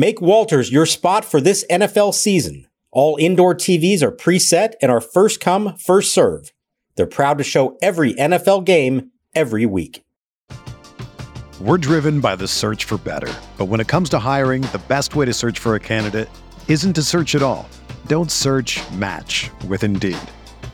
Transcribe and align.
Make 0.00 0.20
Walters 0.20 0.70
your 0.70 0.86
spot 0.86 1.24
for 1.24 1.40
this 1.40 1.64
NFL 1.68 2.14
season. 2.14 2.68
All 2.92 3.16
indoor 3.16 3.52
TVs 3.52 4.00
are 4.00 4.12
preset 4.12 4.74
and 4.80 4.92
are 4.92 5.00
first 5.00 5.40
come, 5.40 5.76
first 5.76 6.14
serve. 6.14 6.52
They're 6.94 7.04
proud 7.04 7.38
to 7.38 7.42
show 7.42 7.76
every 7.82 8.14
NFL 8.14 8.64
game 8.64 9.10
every 9.34 9.66
week. 9.66 10.04
We're 11.60 11.78
driven 11.78 12.20
by 12.20 12.36
the 12.36 12.46
search 12.46 12.84
for 12.84 12.98
better. 12.98 13.34
But 13.56 13.64
when 13.64 13.80
it 13.80 13.88
comes 13.88 14.08
to 14.10 14.20
hiring, 14.20 14.62
the 14.70 14.80
best 14.86 15.16
way 15.16 15.24
to 15.24 15.34
search 15.34 15.58
for 15.58 15.74
a 15.74 15.80
candidate 15.80 16.28
isn't 16.68 16.92
to 16.92 17.02
search 17.02 17.34
at 17.34 17.42
all. 17.42 17.68
Don't 18.06 18.30
search 18.30 18.78
match 18.92 19.50
with 19.66 19.82
Indeed. 19.82 20.16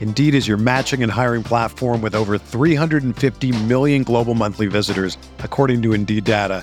Indeed 0.01 0.35
is 0.35 0.47
your 0.47 0.59
matching 0.59 1.03
and 1.03 1.11
hiring 1.11 1.45
platform 1.45 2.03
with 2.03 2.15
over 2.15 2.37
350 2.37 3.65
million 3.65 4.03
global 4.03 4.35
monthly 4.35 4.67
visitors, 4.67 5.17
according 5.39 5.81
to 5.81 5.95
Indeed 5.95 6.25
data, 6.25 6.63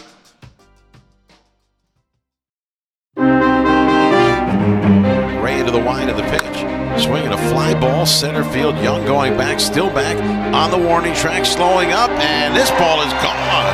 Fly 7.71 7.79
ball, 7.79 8.05
center 8.05 8.43
field. 8.43 8.77
Young 8.79 9.05
going 9.05 9.37
back, 9.37 9.59
still 9.59 9.89
back 9.89 10.17
on 10.53 10.71
the 10.71 10.87
warning 10.87 11.13
track, 11.13 11.45
slowing 11.45 11.91
up, 11.91 12.09
and 12.11 12.55
this 12.55 12.69
ball 12.71 13.01
is 13.01 13.13
gone. 13.13 13.65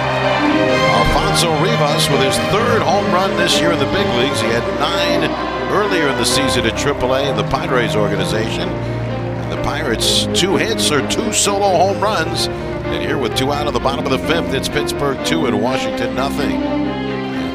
Alfonso 0.97 1.51
Rivas 1.61 2.09
with 2.09 2.21
his 2.21 2.37
third 2.51 2.81
home 2.81 3.05
run 3.13 3.35
this 3.37 3.59
year 3.59 3.71
in 3.71 3.79
the 3.79 3.85
big 3.85 4.07
leagues. 4.17 4.41
He 4.41 4.47
had 4.47 4.63
nine 4.79 5.29
earlier 5.71 6.07
in 6.07 6.17
the 6.17 6.25
season 6.25 6.65
at 6.65 6.73
AAA 6.73 7.29
in 7.29 7.35
the 7.35 7.47
Padres 7.49 7.95
organization. 7.95 8.69
And 8.69 9.51
the 9.51 9.61
Pirates, 9.63 10.27
two 10.33 10.55
hits 10.55 10.91
or 10.91 11.07
two 11.09 11.31
solo 11.33 11.67
home 11.67 12.01
runs. 12.01 12.47
And 12.47 13.03
here 13.03 13.17
with 13.17 13.35
two 13.35 13.51
out 13.51 13.67
of 13.67 13.73
the 13.73 13.79
bottom 13.79 14.05
of 14.05 14.11
the 14.11 14.19
fifth, 14.19 14.53
it's 14.53 14.69
Pittsburgh 14.69 15.23
two 15.25 15.45
and 15.45 15.61
Washington 15.61 16.15
nothing. 16.15 16.96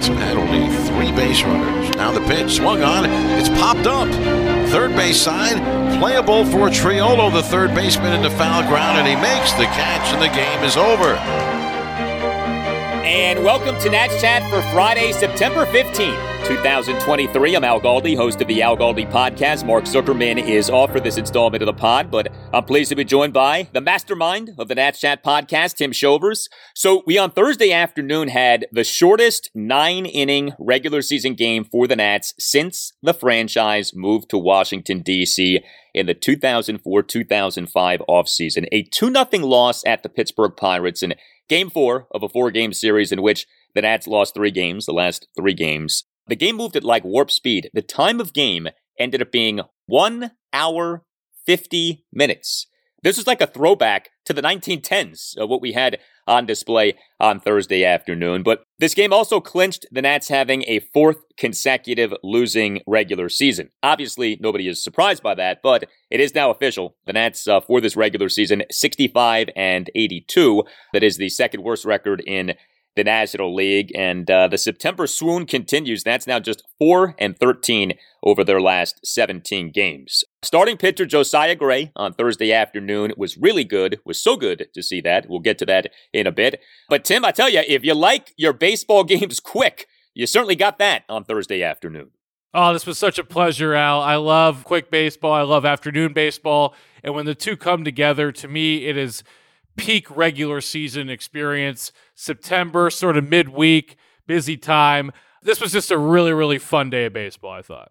It's 0.03 0.09
had 0.09 0.37
only 0.37 0.67
three 0.89 1.13
base 1.13 1.45
runners. 1.45 1.95
Now 1.95 2.11
the 2.11 2.23
pitch 2.23 2.57
swung 2.57 2.83
on. 2.83 3.05
It's 3.39 3.49
popped 3.49 3.87
up. 3.87 4.09
Third 4.71 4.97
base 4.97 5.21
side, 5.21 5.63
playable 6.01 6.45
for 6.45 6.71
Triolo, 6.71 7.33
the 7.33 7.45
third 7.45 7.73
baseman 7.73 8.13
into 8.13 8.29
foul 8.31 8.67
ground, 8.67 8.99
and 8.99 9.07
he 9.07 9.15
makes 9.15 9.53
the 9.53 9.67
catch, 9.67 10.13
and 10.13 10.21
the 10.21 10.35
game 10.35 10.65
is 10.65 10.77
over. 10.77 11.15
And 13.05 13.45
welcome 13.45 13.77
to 13.81 13.91
Nats 13.91 14.21
Chat 14.21 14.49
for 14.49 14.63
Friday, 14.71 15.11
September 15.11 15.67
15th, 15.67 16.47
2023. 16.47 17.57
I'm 17.57 17.65
Al 17.65 17.81
Galdi, 17.81 18.15
host 18.17 18.41
of 18.41 18.47
the 18.47 18.63
Al 18.63 18.77
Galdi 18.77 19.11
podcast. 19.11 19.67
Mark 19.67 19.87
Zuckerman 19.87 20.39
is 20.39 20.71
off 20.71 20.93
for 20.93 21.01
this 21.01 21.17
installment 21.17 21.63
of 21.63 21.67
the 21.67 21.73
pod, 21.73 22.13
but 22.13 22.33
I'm 22.55 22.65
pleased 22.65 22.91
to 22.91 22.95
be 22.95 23.03
joined 23.03 23.33
by 23.33 23.69
the 23.73 23.81
mastermind 23.81 24.55
of 24.57 24.69
the 24.69 24.77
Nats 24.77 25.01
Chat 25.01 25.25
podcast, 25.25 25.79
Tim 25.79 25.91
Shovers. 25.91 26.49
So 26.77 27.03
we 27.05 27.19
on 27.19 27.33
Thursday 27.33 27.73
afternoon 27.73 28.29
had 28.29 28.67
the 28.71 28.85
shortest 28.85 29.51
nine 29.53 30.07
inning 30.07 30.53
regular 30.61 31.03
season 31.03 31.35
game 31.35 31.65
for 31.65 31.89
the 31.89 31.97
Nats 31.97 32.35
since 32.39 32.93
the 33.03 33.15
franchise 33.15 33.93
moved 33.97 34.31
to 34.31 34.39
Washington, 34.39 35.01
D.C. 35.01 35.61
in 35.93 36.07
the 36.07 36.15
2004-2005 36.15 38.01
offseason. 38.09 38.69
A 38.71 38.85
2-0 38.85 39.43
loss 39.43 39.83
at 39.85 40.05
the 40.05 40.09
Pittsburgh 40.09 40.53
Pirates 40.57 41.03
and 41.03 41.17
Game 41.49 41.71
four 41.71 42.07
of 42.11 42.23
a 42.23 42.29
four 42.29 42.51
game 42.51 42.73
series 42.73 43.13
in 43.13 43.23
which 43.23 43.47
the 43.75 43.83
Nats 43.83 44.07
lost 44.07 44.35
three 44.35 44.51
games, 44.51 44.87
the 44.87 44.93
last 44.93 45.27
three 45.37 45.55
games. 45.55 46.05
The 46.29 46.37
game 46.37 46.57
moved 46.57 46.77
at 46.77 46.85
like 46.85 47.05
warp 47.05 47.31
speed. 47.31 47.71
The 47.75 47.83
time 47.83 48.21
of 48.21 48.33
game 48.33 48.69
ended 48.99 49.23
up 49.23 49.33
being 49.33 49.61
one 49.87 50.33
hour, 50.53 51.05
50 51.47 52.05
minutes. 52.13 52.67
This 53.03 53.17
was 53.17 53.27
like 53.27 53.41
a 53.41 53.47
throwback 53.47 54.11
to 54.27 54.33
the 54.33 54.43
1910s, 54.43 55.41
uh, 55.41 55.47
what 55.47 55.61
we 55.61 55.73
had 55.73 55.99
on 56.27 56.47
display 56.47 56.95
on 57.21 57.41
Thursday 57.41 57.85
afternoon. 57.85 58.43
But 58.43 58.65
this 58.79 58.95
game 58.95 59.13
also 59.13 59.41
clinched 59.41 59.87
the 59.91 60.03
Nats 60.03 60.29
having 60.29 60.65
a 60.67 60.81
fourth 60.93 61.19
consecutive 61.37 62.13
losing 62.23 62.81
regular 62.87 63.29
season. 63.29 63.71
Obviously, 63.83 64.39
nobody 64.41 64.69
is 64.69 64.83
surprised 64.83 65.23
by 65.23 65.35
that, 65.35 65.61
but 65.63 65.85
it 66.11 66.21
is 66.21 66.35
now 66.35 66.51
official. 66.51 66.97
The 67.07 67.13
Nats, 67.13 67.47
uh, 67.47 67.61
for 67.61 67.81
this 67.81 67.97
regular 67.97 68.29
season, 68.29 68.63
65 68.71 69.51
and 69.57 69.91
82. 69.95 70.65
That 70.93 71.03
is 71.03 71.17
the 71.17 71.29
second 71.29 71.63
worst 71.63 71.85
record 71.85 72.23
in 72.27 72.55
the 72.97 73.05
National 73.05 73.55
League. 73.55 73.93
And 73.95 74.31
uh, 74.31 74.49
the 74.49 74.59
September 74.59 75.07
swoon 75.07 75.47
continues. 75.47 76.03
That's 76.03 76.27
now 76.27 76.39
just 76.39 76.63
4 76.79 77.15
and 77.19 77.39
13 77.39 77.95
over 78.23 78.45
their 78.45 78.61
last 78.61 79.01
17 79.05 79.71
games. 79.73 80.25
Starting 80.43 80.77
pitcher 80.77 81.07
Josiah 81.07 81.55
Gray 81.55 81.93
on 81.97 82.13
Thursday 82.13 82.53
afternoon 82.53 83.13
was 83.17 83.37
really 83.37 83.65
good, 83.65 84.01
was 84.05 84.23
so 84.23 84.37
good 84.37 84.69
to 84.75 84.83
see 84.83 85.01
that. 85.01 85.29
We'll 85.29 85.41
get 85.41 85.59
to 85.59 85.67
that 85.67 85.93
in 86.13 86.27
a 86.27 86.33
bit. 86.33 86.61
But 86.89 87.05
Tim, 87.05 87.25
I 87.25 87.33
tell 87.33 87.49
you, 87.49 87.63
if 87.67 87.85
you 87.85 87.95
like 87.95 88.33
your 88.37 88.53
baseball 88.53 89.05
games 89.05 89.41
quick, 89.41 89.87
you 90.15 90.27
certainly 90.27 90.57
got 90.57 90.79
that 90.79 91.05
on 91.09 91.25
Thursday 91.25 91.63
afternoon. 91.63 92.11
Oh, 92.55 92.75
this 92.75 92.85
was 92.85 92.99
such 92.99 93.19
a 93.19 93.25
pleasure, 93.25 93.75
Al. 93.75 94.03
I 94.03 94.17
love 94.17 94.65
quick 94.65 94.91
baseball. 94.91 95.33
I 95.33 95.41
love 95.41 95.65
afternoon 95.65 96.13
baseball. 96.13 96.75
And 97.03 97.15
when 97.15 97.25
the 97.25 97.35
two 97.35 97.57
come 97.57 97.83
together, 97.83 98.31
to 98.31 98.47
me, 98.47 98.87
it 98.87 98.97
is 98.99 99.25
peak 99.77 100.15
regular 100.15 100.61
season 100.61 101.09
experience. 101.09 101.93
September, 102.15 102.91
sort 102.91 103.17
of 103.17 103.29
midweek, 103.29 103.97
busy 104.27 104.57
time. 104.57 105.13
This 105.43 105.61
was 105.61 105.73
just 105.73 105.91
a 105.91 105.99
really, 105.99 106.33
really 106.33 106.59
fun 106.59 106.91
day 106.91 107.07
of 107.07 107.13
baseball, 107.13 107.53
I 107.53 107.63
thought. 107.63 107.91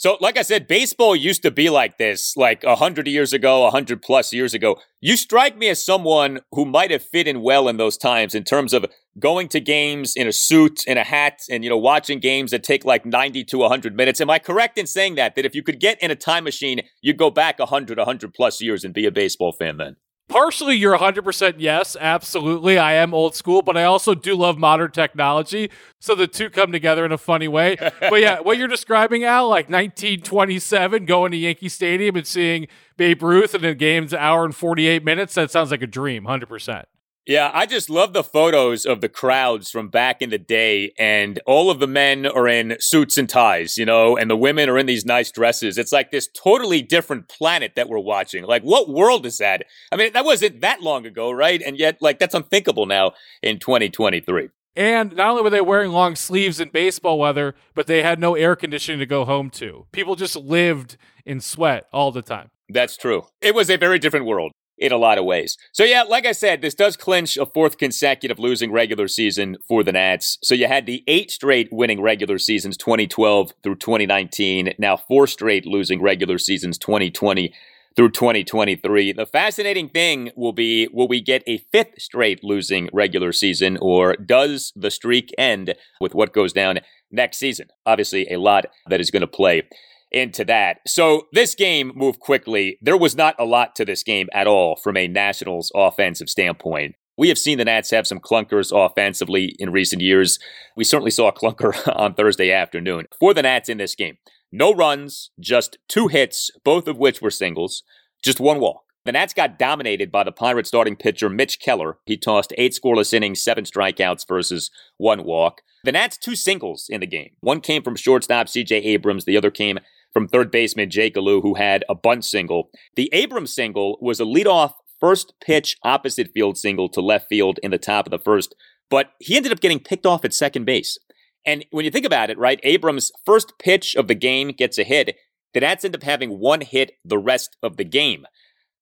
So, 0.00 0.16
like 0.18 0.38
I 0.38 0.42
said, 0.42 0.66
baseball 0.66 1.14
used 1.14 1.42
to 1.42 1.50
be 1.50 1.68
like 1.68 1.98
this, 1.98 2.34
like 2.34 2.64
a 2.64 2.76
hundred 2.76 3.06
years 3.06 3.34
ago, 3.34 3.66
a 3.66 3.70
hundred 3.70 4.00
plus 4.00 4.32
years 4.32 4.54
ago. 4.54 4.78
You 5.02 5.14
strike 5.14 5.58
me 5.58 5.68
as 5.68 5.84
someone 5.84 6.40
who 6.52 6.64
might 6.64 6.90
have 6.90 7.02
fit 7.02 7.28
in 7.28 7.42
well 7.42 7.68
in 7.68 7.76
those 7.76 7.98
times 7.98 8.34
in 8.34 8.44
terms 8.44 8.72
of 8.72 8.86
going 9.18 9.48
to 9.48 9.60
games 9.60 10.14
in 10.16 10.26
a 10.26 10.32
suit, 10.32 10.84
in 10.86 10.96
a 10.96 11.04
hat, 11.04 11.40
and 11.50 11.62
you 11.62 11.68
know, 11.68 11.76
watching 11.76 12.18
games 12.18 12.52
that 12.52 12.62
take 12.62 12.86
like 12.86 13.04
ninety 13.04 13.44
to 13.44 13.68
hundred 13.68 13.94
minutes. 13.94 14.22
Am 14.22 14.30
I 14.30 14.38
correct 14.38 14.78
in 14.78 14.86
saying 14.86 15.16
that? 15.16 15.34
That 15.34 15.44
if 15.44 15.54
you 15.54 15.62
could 15.62 15.78
get 15.78 16.02
in 16.02 16.10
a 16.10 16.16
time 16.16 16.44
machine, 16.44 16.80
you'd 17.02 17.18
go 17.18 17.28
back 17.28 17.60
a 17.60 17.66
hundred, 17.66 17.98
a 17.98 18.06
hundred 18.06 18.32
plus 18.32 18.62
years 18.62 18.84
and 18.84 18.94
be 18.94 19.04
a 19.04 19.10
baseball 19.10 19.52
fan 19.52 19.76
then? 19.76 19.96
Partially 20.30 20.76
you're 20.76 20.96
100% 20.96 21.54
yes 21.58 21.96
absolutely 22.00 22.78
i 22.78 22.92
am 22.92 23.12
old 23.12 23.34
school 23.34 23.60
but 23.60 23.76
i 23.76 23.84
also 23.84 24.14
do 24.14 24.34
love 24.34 24.56
modern 24.56 24.90
technology 24.90 25.70
so 25.98 26.14
the 26.14 26.26
two 26.26 26.48
come 26.48 26.72
together 26.72 27.04
in 27.04 27.12
a 27.12 27.18
funny 27.18 27.48
way. 27.48 27.76
But 28.00 28.20
yeah 28.20 28.40
what 28.40 28.56
you're 28.56 28.68
describing 28.68 29.24
al 29.24 29.48
like 29.48 29.68
1927 29.68 31.04
going 31.04 31.32
to 31.32 31.36
yankee 31.36 31.68
stadium 31.68 32.16
and 32.16 32.26
seeing 32.26 32.68
babe 32.96 33.22
ruth 33.22 33.54
in 33.54 33.64
a 33.64 33.74
game's 33.74 34.14
hour 34.14 34.44
and 34.44 34.54
48 34.54 35.04
minutes 35.04 35.34
that 35.34 35.50
sounds 35.50 35.70
like 35.70 35.82
a 35.82 35.86
dream 35.86 36.24
100% 36.24 36.84
yeah, 37.26 37.50
I 37.52 37.66
just 37.66 37.90
love 37.90 38.12
the 38.12 38.24
photos 38.24 38.86
of 38.86 39.00
the 39.00 39.08
crowds 39.08 39.70
from 39.70 39.88
back 39.88 40.22
in 40.22 40.30
the 40.30 40.38
day, 40.38 40.92
and 40.98 41.38
all 41.46 41.70
of 41.70 41.78
the 41.78 41.86
men 41.86 42.26
are 42.26 42.48
in 42.48 42.76
suits 42.80 43.18
and 43.18 43.28
ties, 43.28 43.76
you 43.76 43.84
know, 43.84 44.16
and 44.16 44.30
the 44.30 44.36
women 44.36 44.68
are 44.68 44.78
in 44.78 44.86
these 44.86 45.04
nice 45.04 45.30
dresses. 45.30 45.76
It's 45.76 45.92
like 45.92 46.10
this 46.10 46.28
totally 46.28 46.82
different 46.82 47.28
planet 47.28 47.72
that 47.76 47.88
we're 47.88 47.98
watching. 47.98 48.44
Like, 48.44 48.62
what 48.62 48.88
world 48.88 49.26
is 49.26 49.38
that? 49.38 49.64
I 49.92 49.96
mean, 49.96 50.12
that 50.14 50.24
wasn't 50.24 50.62
that 50.62 50.82
long 50.82 51.04
ago, 51.04 51.30
right? 51.30 51.60
And 51.62 51.78
yet, 51.78 51.98
like, 52.00 52.18
that's 52.18 52.34
unthinkable 52.34 52.86
now 52.86 53.12
in 53.42 53.58
2023. 53.58 54.48
And 54.74 55.14
not 55.14 55.30
only 55.30 55.42
were 55.42 55.50
they 55.50 55.60
wearing 55.60 55.92
long 55.92 56.16
sleeves 56.16 56.58
in 56.58 56.70
baseball 56.70 57.18
weather, 57.18 57.54
but 57.74 57.86
they 57.86 58.02
had 58.02 58.18
no 58.18 58.34
air 58.34 58.56
conditioning 58.56 58.98
to 59.00 59.06
go 59.06 59.24
home 59.24 59.50
to. 59.50 59.86
People 59.92 60.16
just 60.16 60.36
lived 60.36 60.96
in 61.26 61.40
sweat 61.40 61.84
all 61.92 62.12
the 62.12 62.22
time. 62.22 62.50
That's 62.68 62.96
true. 62.96 63.26
It 63.40 63.54
was 63.54 63.68
a 63.68 63.76
very 63.76 63.98
different 63.98 64.26
world 64.26 64.52
in 64.80 64.92
a 64.92 64.96
lot 64.96 65.18
of 65.18 65.24
ways. 65.24 65.58
So 65.72 65.84
yeah, 65.84 66.02
like 66.02 66.26
I 66.26 66.32
said, 66.32 66.62
this 66.62 66.74
does 66.74 66.96
clinch 66.96 67.36
a 67.36 67.44
fourth 67.44 67.76
consecutive 67.78 68.38
losing 68.38 68.72
regular 68.72 69.06
season 69.06 69.58
for 69.68 69.84
the 69.84 69.92
Nats. 69.92 70.38
So 70.42 70.54
you 70.54 70.66
had 70.66 70.86
the 70.86 71.04
eight 71.06 71.30
straight 71.30 71.68
winning 71.70 72.00
regular 72.00 72.38
seasons 72.38 72.76
2012 72.78 73.52
through 73.62 73.76
2019, 73.76 74.74
now 74.78 74.96
four 74.96 75.26
straight 75.26 75.66
losing 75.66 76.00
regular 76.00 76.38
seasons 76.38 76.78
2020 76.78 77.52
through 77.94 78.10
2023. 78.10 79.12
The 79.12 79.26
fascinating 79.26 79.88
thing 79.90 80.30
will 80.34 80.52
be 80.52 80.88
will 80.92 81.08
we 81.08 81.20
get 81.20 81.42
a 81.46 81.58
fifth 81.58 82.00
straight 82.00 82.42
losing 82.42 82.88
regular 82.92 83.32
season, 83.32 83.76
or 83.82 84.14
does 84.14 84.72
the 84.74 84.90
streak 84.90 85.30
end 85.36 85.74
with 86.00 86.14
what 86.14 86.32
goes 86.32 86.52
down 86.52 86.80
next 87.10 87.36
season? 87.36 87.68
Obviously, 87.84 88.30
a 88.30 88.38
lot 88.38 88.66
that 88.88 89.00
is 89.00 89.10
going 89.10 89.20
to 89.20 89.26
play 89.26 89.68
into 90.10 90.44
that. 90.44 90.78
So 90.86 91.28
this 91.32 91.54
game 91.54 91.92
moved 91.94 92.20
quickly. 92.20 92.78
There 92.82 92.96
was 92.96 93.16
not 93.16 93.34
a 93.38 93.44
lot 93.44 93.74
to 93.76 93.84
this 93.84 94.02
game 94.02 94.28
at 94.32 94.46
all 94.46 94.76
from 94.76 94.96
a 94.96 95.08
Nationals 95.08 95.70
offensive 95.74 96.28
standpoint. 96.28 96.94
We 97.16 97.28
have 97.28 97.38
seen 97.38 97.58
the 97.58 97.66
Nats 97.66 97.90
have 97.90 98.06
some 98.06 98.18
clunkers 98.18 98.72
offensively 98.74 99.54
in 99.58 99.70
recent 99.70 100.00
years. 100.00 100.38
We 100.76 100.84
certainly 100.84 101.10
saw 101.10 101.28
a 101.28 101.32
clunker 101.32 101.74
on 101.96 102.14
Thursday 102.14 102.50
afternoon. 102.50 103.06
For 103.18 103.34
the 103.34 103.42
Nats 103.42 103.68
in 103.68 103.78
this 103.78 103.94
game, 103.94 104.16
no 104.50 104.72
runs, 104.72 105.30
just 105.38 105.78
two 105.88 106.08
hits, 106.08 106.50
both 106.64 106.88
of 106.88 106.96
which 106.96 107.20
were 107.20 107.30
singles, 107.30 107.82
just 108.22 108.40
one 108.40 108.58
walk. 108.58 108.82
The 109.04 109.12
Nats 109.12 109.32
got 109.32 109.58
dominated 109.58 110.12
by 110.12 110.24
the 110.24 110.32
Pirates 110.32 110.68
starting 110.68 110.96
pitcher 110.96 111.28
Mitch 111.28 111.58
Keller. 111.60 111.98
He 112.04 112.16
tossed 112.16 112.52
eight 112.58 112.72
scoreless 112.72 113.14
innings, 113.14 113.42
seven 113.42 113.64
strikeouts 113.64 114.26
versus 114.28 114.70
one 114.98 115.24
walk. 115.24 115.62
The 115.84 115.92
Nats 115.92 116.18
two 116.18 116.36
singles 116.36 116.86
in 116.90 117.00
the 117.00 117.06
game. 117.06 117.30
One 117.40 117.60
came 117.60 117.82
from 117.82 117.96
shortstop 117.96 118.46
CJ 118.46 118.84
Abrams, 118.84 119.24
the 119.24 119.36
other 119.36 119.50
came 119.50 119.78
from 120.12 120.28
third 120.28 120.50
baseman 120.50 120.90
Jake 120.90 121.16
Alu, 121.16 121.40
who 121.40 121.54
had 121.54 121.84
a 121.88 121.94
bunt 121.94 122.24
single. 122.24 122.70
The 122.96 123.08
Abrams 123.12 123.54
single 123.54 123.98
was 124.00 124.20
a 124.20 124.24
leadoff 124.24 124.72
first 125.00 125.34
pitch 125.40 125.76
opposite 125.82 126.30
field 126.32 126.58
single 126.58 126.88
to 126.90 127.00
left 127.00 127.28
field 127.28 127.58
in 127.62 127.70
the 127.70 127.78
top 127.78 128.06
of 128.06 128.10
the 128.10 128.18
first, 128.18 128.54
but 128.90 129.12
he 129.18 129.36
ended 129.36 129.52
up 129.52 129.60
getting 129.60 129.80
picked 129.80 130.06
off 130.06 130.24
at 130.24 130.34
second 130.34 130.64
base. 130.64 130.98
And 131.46 131.64
when 131.70 131.84
you 131.84 131.90
think 131.90 132.04
about 132.04 132.30
it, 132.30 132.38
right, 132.38 132.60
Abrams' 132.62 133.10
first 133.24 133.54
pitch 133.58 133.96
of 133.96 134.08
the 134.08 134.14
game 134.14 134.48
gets 134.48 134.78
a 134.78 134.84
hit. 134.84 135.16
The 135.54 135.60
Nats 135.60 135.84
end 135.84 135.94
up 135.94 136.02
having 136.02 136.38
one 136.38 136.60
hit 136.60 136.92
the 137.04 137.18
rest 137.18 137.56
of 137.62 137.76
the 137.76 137.84
game. 137.84 138.26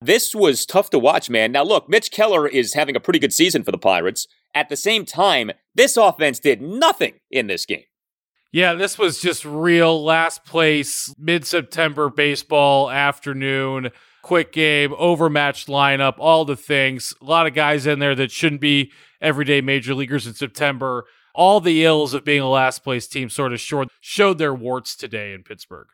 This 0.01 0.35
was 0.35 0.67
tough 0.67 0.91
to 0.91 0.99
watch, 0.99 1.31
man. 1.31 1.53
Now, 1.53 1.65
look, 1.65 1.89
Mitch 1.89 2.11
Keller 2.11 2.47
is 2.47 2.75
having 2.75 2.97
a 2.97 3.01
pretty 3.01 3.19
good 3.19 3.33
season 3.33 3.65
for 3.65 3.73
the 3.73 3.79
Pirates. 3.79 4.27
At 4.55 4.69
the 4.69 4.77
same 4.77 5.05
time, 5.05 5.53
this 5.75 5.97
offense 5.97 6.39
did 6.39 6.61
nothing 6.61 7.15
in 7.31 7.47
this 7.47 7.67
game. 7.67 7.85
Yeah, 8.51 8.75
this 8.75 8.99
was 8.99 9.21
just 9.21 9.45
real 9.45 10.03
last 10.03 10.45
place, 10.45 11.13
mid 11.19 11.47
September 11.47 12.09
baseball 12.09 12.91
afternoon, 12.91 13.91
quick 14.23 14.53
game, 14.53 14.95
overmatched 14.97 15.69
lineup, 15.69 16.15
all 16.19 16.45
the 16.45 16.57
things. 16.57 17.13
A 17.21 17.25
lot 17.25 17.47
of 17.47 17.55
guys 17.55 17.87
in 17.87 17.99
there 17.99 18.15
that 18.15 18.31
shouldn't 18.31 18.63
be 18.63 18.91
everyday 19.21 19.61
major 19.61 19.95
leaguers 19.95 20.27
in 20.27 20.35
September 20.35 21.05
all 21.39 21.61
the 21.61 21.85
ills 21.85 22.15
of 22.15 22.25
being 22.25 22.41
a 22.41 22.51
last 22.51 22.83
place 22.83 23.07
team 23.07 23.31
sort 23.31 23.53
of 23.53 23.61
showed, 23.61 23.89
showed 24.01 24.39
their 24.39 24.53
warts 24.53 24.97
today 24.97 25.33
in 25.33 25.45
Pittsburgh. 25.45 25.87